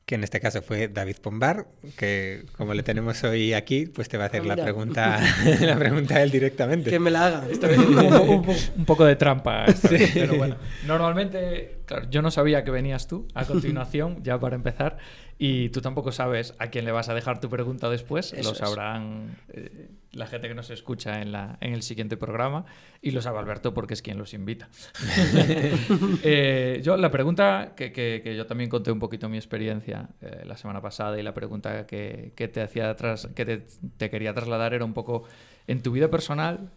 [0.06, 1.68] que en este caso fue David Pombar,
[1.98, 5.20] que como le tenemos hoy aquí, pues te va a hacer Ah, la pregunta,
[5.60, 6.90] la pregunta él directamente.
[6.90, 7.44] Que me la haga.
[7.78, 7.98] un,
[8.30, 9.66] un- un poco de trampa.
[9.66, 14.40] esta vez, Pero bueno, normalmente, claro, yo no sabía que venías tú a continuación, ya
[14.40, 14.98] para empezar,
[15.38, 18.32] y tú tampoco sabes a quién le vas a dejar tu pregunta después.
[18.32, 18.58] Eso lo es.
[18.60, 22.66] sabrán eh, la gente que nos escucha en, la, en el siguiente programa,
[23.02, 24.68] y lo sabe Alberto porque es quien los invita.
[26.24, 30.44] Eh, yo, la pregunta que, que- que yo también conté un poquito mi experiencia eh,
[30.46, 33.58] la semana pasada y la pregunta que, que te hacía tras, que te,
[33.98, 35.24] te quería trasladar era un poco
[35.68, 36.72] en tu vida personal,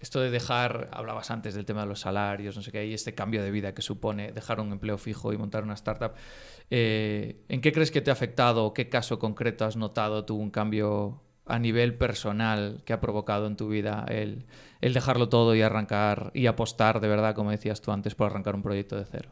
[0.00, 3.14] esto de dejar, hablabas antes del tema de los salarios, no sé qué, y este
[3.14, 6.12] cambio de vida que supone dejar un empleo fijo y montar una startup,
[6.70, 10.50] eh, ¿en qué crees que te ha afectado qué caso concreto has notado tú un
[10.50, 14.44] cambio a nivel personal que ha provocado en tu vida el,
[14.80, 18.54] el dejarlo todo y arrancar y apostar de verdad, como decías tú antes, por arrancar
[18.54, 19.30] un proyecto de cero?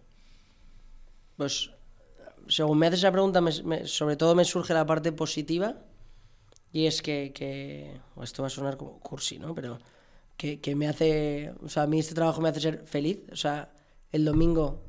[1.36, 1.70] Pues,
[2.48, 5.76] según me haces esa pregunta, me- me- sobre todo me surge la parte positiva.
[6.72, 9.54] Y es que, que- esto va a sonar como cursi, ¿no?
[9.54, 9.78] Pero
[10.36, 13.18] que, que me hace, o sea, a mí este trabajo me hace ser feliz.
[13.32, 13.70] O sea,
[14.12, 14.82] el domingo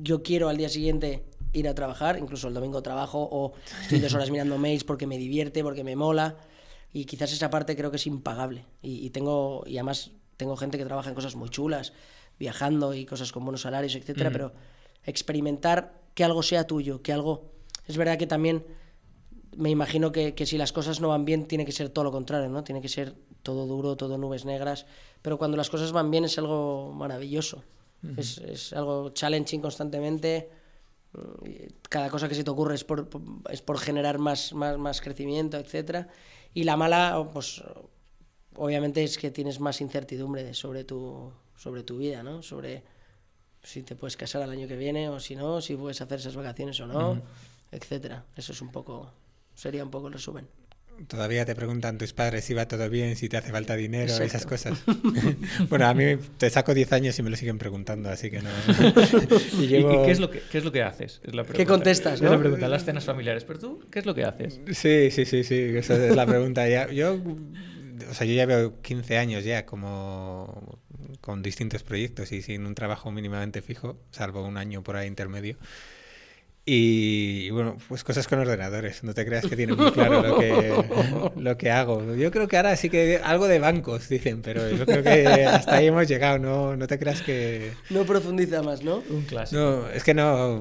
[0.00, 3.52] yo quiero al día siguiente ir a trabajar, incluso el domingo trabajo o
[3.82, 6.36] estoy dos horas mirando mails porque me divierte, porque me mola.
[6.92, 8.66] Y quizás esa parte creo que es impagable.
[8.82, 11.92] Y, y tengo, y además tengo gente que trabaja en cosas muy chulas,
[12.38, 14.52] viajando y cosas con buenos salarios, etcétera, pero
[15.04, 17.52] experimentar que algo sea tuyo, que algo...
[17.86, 18.64] Es verdad que también
[19.56, 22.12] me imagino que, que si las cosas no van bien tiene que ser todo lo
[22.12, 22.64] contrario, ¿no?
[22.64, 24.86] Tiene que ser todo duro, todo nubes negras,
[25.20, 27.62] pero cuando las cosas van bien es algo maravilloso,
[28.16, 30.48] es, es algo challenging constantemente,
[31.12, 31.18] mm,
[31.88, 35.00] cada cosa que se te ocurre es por, por- es por generar más, más, más
[35.00, 36.08] crecimiento, etcétera
[36.54, 37.62] Y la mala, pues
[38.56, 42.42] obviamente es que tienes más incertidumbre de- sobre tu, sobre tu vida, ¿no?
[42.42, 42.82] Sobre
[43.62, 46.36] si te puedes casar al año que viene o si no, si puedes hacer esas
[46.36, 47.22] vacaciones o no,
[47.70, 48.24] etcétera.
[48.36, 49.10] Eso es un poco,
[49.54, 50.46] sería un poco el resumen.
[51.08, 54.24] Todavía te preguntan tus padres si va todo bien, si te hace falta dinero, Exacto.
[54.24, 54.82] esas cosas.
[55.68, 58.50] bueno, a mí te saco 10 años y me lo siguen preguntando, así que no.
[59.58, 61.20] y ¿Y llevo- qué, qué es lo que, qué es lo que haces?
[61.24, 62.30] Es la ¿Qué contestas, Es no?
[62.30, 63.44] la pregunta, las cenas familiares.
[63.44, 64.60] Pero tú, ¿qué es lo que haces?
[64.72, 66.68] Sí, sí, sí, sí, esa es la pregunta.
[66.68, 67.14] Ya, yo,
[68.10, 70.78] o sea, yo ya veo 15 años ya como
[71.20, 75.56] con distintos proyectos y sin un trabajo mínimamente fijo, salvo un año por ahí intermedio.
[76.64, 79.02] Y bueno, pues cosas con ordenadores.
[79.02, 82.14] No te creas que tiene muy claro lo que, lo que hago.
[82.14, 85.76] Yo creo que ahora sí que algo de bancos, dicen, pero yo creo que hasta
[85.76, 86.38] ahí hemos llegado.
[86.38, 87.72] No, no te creas que...
[87.90, 89.02] No profundiza más, ¿no?
[89.10, 89.60] Un clásico.
[89.60, 90.58] No, es que no.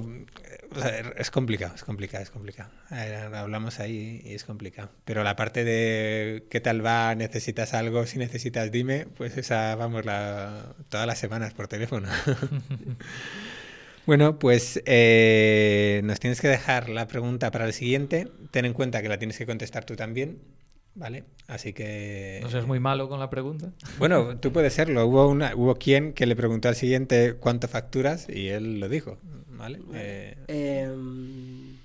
[0.75, 2.71] o sea, es complicado, es complicado, es complicado.
[2.91, 4.89] Eh, Hablamos ahí y es complicado.
[5.05, 10.03] Pero la parte de qué tal va, necesitas algo, si necesitas, dime, pues esa vamos
[10.03, 12.09] la, todas las semanas por teléfono.
[14.05, 18.27] Bueno, pues eh, nos tienes que dejar la pregunta para el siguiente.
[18.51, 20.39] Ten en cuenta que la tienes que contestar tú también,
[20.95, 21.23] ¿vale?
[21.47, 22.39] Así que...
[22.41, 23.71] No seas muy malo con la pregunta.
[23.99, 25.05] Bueno, tú puedes serlo.
[25.05, 29.17] Hubo, una, hubo quien que le preguntó al siguiente cuánto facturas y él lo dijo,
[29.49, 29.79] ¿vale?
[29.93, 31.77] Eh, Em,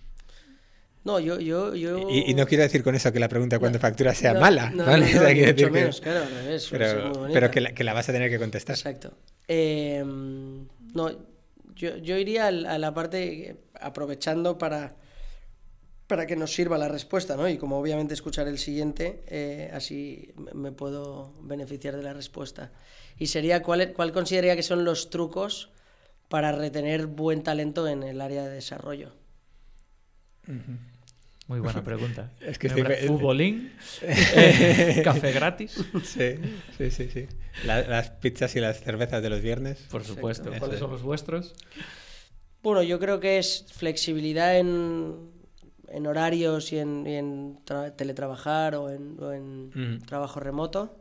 [1.04, 2.08] no, yo, yo, yo...
[2.10, 4.70] y, y no quiero decir con eso que la pregunta cuánto facturas sea no, mala,
[4.70, 5.06] no, ¿vale?
[5.14, 7.60] no, O sea, ni quiero mucho decir que- menos, claro, al revés, pero, pero que,
[7.60, 8.74] la, que la vas a tener que contestar.
[8.74, 9.12] Exacto.
[9.46, 10.02] Eh,
[10.94, 11.35] no,
[11.76, 14.96] yo, yo iría al- a la parte aprovechando para,
[16.06, 17.48] para que nos sirva la respuesta, ¿no?
[17.48, 22.72] Y como obviamente escuchar el siguiente, eh, así me- puedo beneficiar de la respuesta.
[23.18, 25.70] Y sería, ¿cuál, cuál consideraría que son los trucos
[26.28, 29.12] para retener buen talento en el área de desarrollo?
[31.48, 32.32] Muy buena pregunta.
[32.40, 33.72] Es que estoy- Futbolín,
[34.02, 35.72] eh, café gratis,
[36.04, 36.34] Sí,
[36.78, 37.08] sí, sí.
[37.12, 37.26] sí.
[37.64, 39.86] La- las pizzas y las cervezas de los viernes.
[39.90, 40.50] por supuesto.
[40.50, 40.80] Eso ¿Cuáles es.
[40.80, 41.54] son los vuestros?
[42.62, 45.30] Bueno, yo creo que es flexibilidad en,
[45.88, 50.04] en horarios y en, y en tra- teletrabajar o en, o en Ujú.
[50.06, 50.96] trabajo remoto.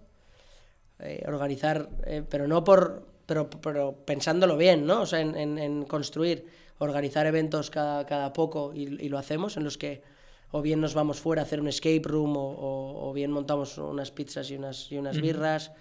[1.00, 3.14] Eh, organizar, eh, pero no por.
[3.26, 5.02] Pero, pero pensándolo bien, ¿no?
[5.02, 6.46] O sea, en, en- en construir,
[6.78, 10.04] organizar eventos cada, cada poco y, y lo hacemos, en los que
[10.52, 13.80] o bien nos vamos fuera a hacer un escape room o, o- o bien montamos
[13.80, 15.72] unas pizzas y unas, y unas birras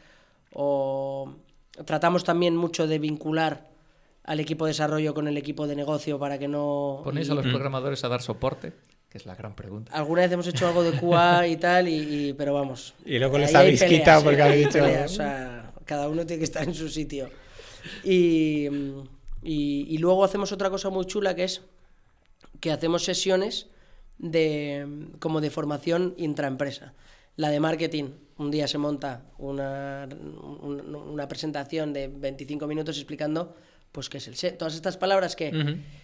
[0.55, 1.35] o
[1.85, 3.69] tratamos también mucho de vincular
[4.25, 7.01] al equipo de desarrollo con el equipo de negocio para que no...
[7.05, 8.73] ¿Ponéis a los programadores a dar soporte?
[9.11, 9.93] Que es la gran pregunta.
[9.93, 12.95] Alguna vez hemos hecho algo de QA y tal, y, y- pero vamos.
[13.05, 16.39] Y luego les habéis peleas, quitado porque habéis dicho- peleas, o sea, cada uno tiene
[16.39, 17.29] que estar en su sitio.
[18.03, 18.67] Y,
[19.43, 21.61] y- y luego hacemos otra cosa muy chula que es
[22.61, 23.69] que hacemos sesiones
[24.19, 26.95] de como de formación intraempresa.
[27.37, 30.09] La de marketing, un día se monta una,
[30.63, 33.55] un- una presentación de 25 minutos explicando
[33.93, 34.55] pues qué es el SEO.
[34.55, 35.53] Todas estas palabras que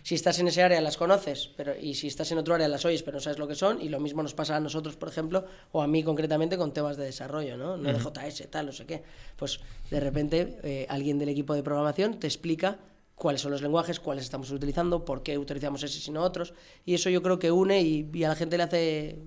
[0.05, 2.85] si estás en ese área las conoces, pero y si estás en otro área las
[2.85, 5.09] oyes, pero no sabes lo que son, y lo mismo nos pasa a nosotros, por
[5.09, 7.77] ejemplo, o a mí concretamente con temas de desarrollo, ¿no?
[7.77, 9.03] No de JS, tal, no sé qué.
[9.37, 9.59] Pues
[9.91, 12.79] de repente eh, alguien del equipo de programación te explica
[13.17, 16.55] cuáles son los lenguajes, cuáles estamos utilizando, por qué utilizamos ese y no otros,
[16.87, 19.19] y eso yo creo que une y, y a la gente le hace...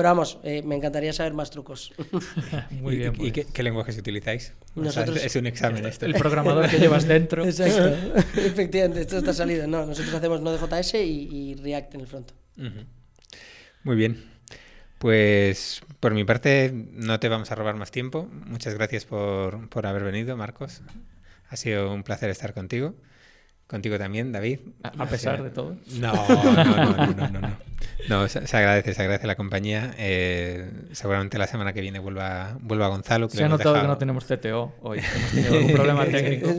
[0.00, 1.92] Pero vamos, eh, me encantaría saber más trucos.
[2.70, 3.12] Muy ¿Y, bien.
[3.16, 3.32] y pues.
[3.34, 4.54] qué, qué lenguajes utilizáis?
[4.74, 6.06] O sea, Nosotros- es, un examen esto.
[6.06, 7.44] El programador que llevas dentro.
[7.44, 8.18] Exacto.
[8.40, 9.66] Efectivamente, esto está salido.
[9.66, 12.32] No, nosotros hacemos Node.js y, y React en el front.
[13.82, 14.24] Muy bien.
[14.96, 18.26] Pues por mi parte no te vamos a robar más tiempo.
[18.46, 20.80] Muchas gracias por, por haber venido, Marcos.
[21.50, 22.94] Ha sido un placer estar contigo.
[23.70, 24.58] Contigo también, David.
[24.82, 25.76] A a pesar de todo.
[26.00, 27.40] No, no, no, no, no, no.
[27.40, 27.56] no.
[28.08, 29.94] No, se, se agradece, se agradece la compañía.
[29.96, 33.28] Eh, seguramente la semana que viene vuelva, vuelva Gonzalo.
[33.28, 34.98] que Se ha notado que dejado- no tenemos CTO hoy.
[34.98, 36.52] Hemos tenido algún problema técnico.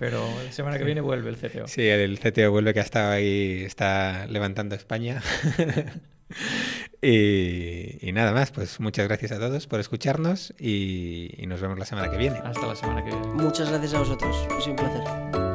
[0.00, 1.68] Pero la semana que viene vuelve el CTO.
[1.68, 5.22] Sí, el CTO vuelve que ha estado ahí, está levantando España.
[7.02, 11.78] y, y nada más, pues muchas gracias a todos por escucharnos y, y nos vemos
[11.78, 12.38] la semana que viene.
[12.42, 13.26] Hasta la semana que viene.
[13.28, 14.36] Muchas gracias a vosotros.
[14.56, 15.47] Ha sido un placer.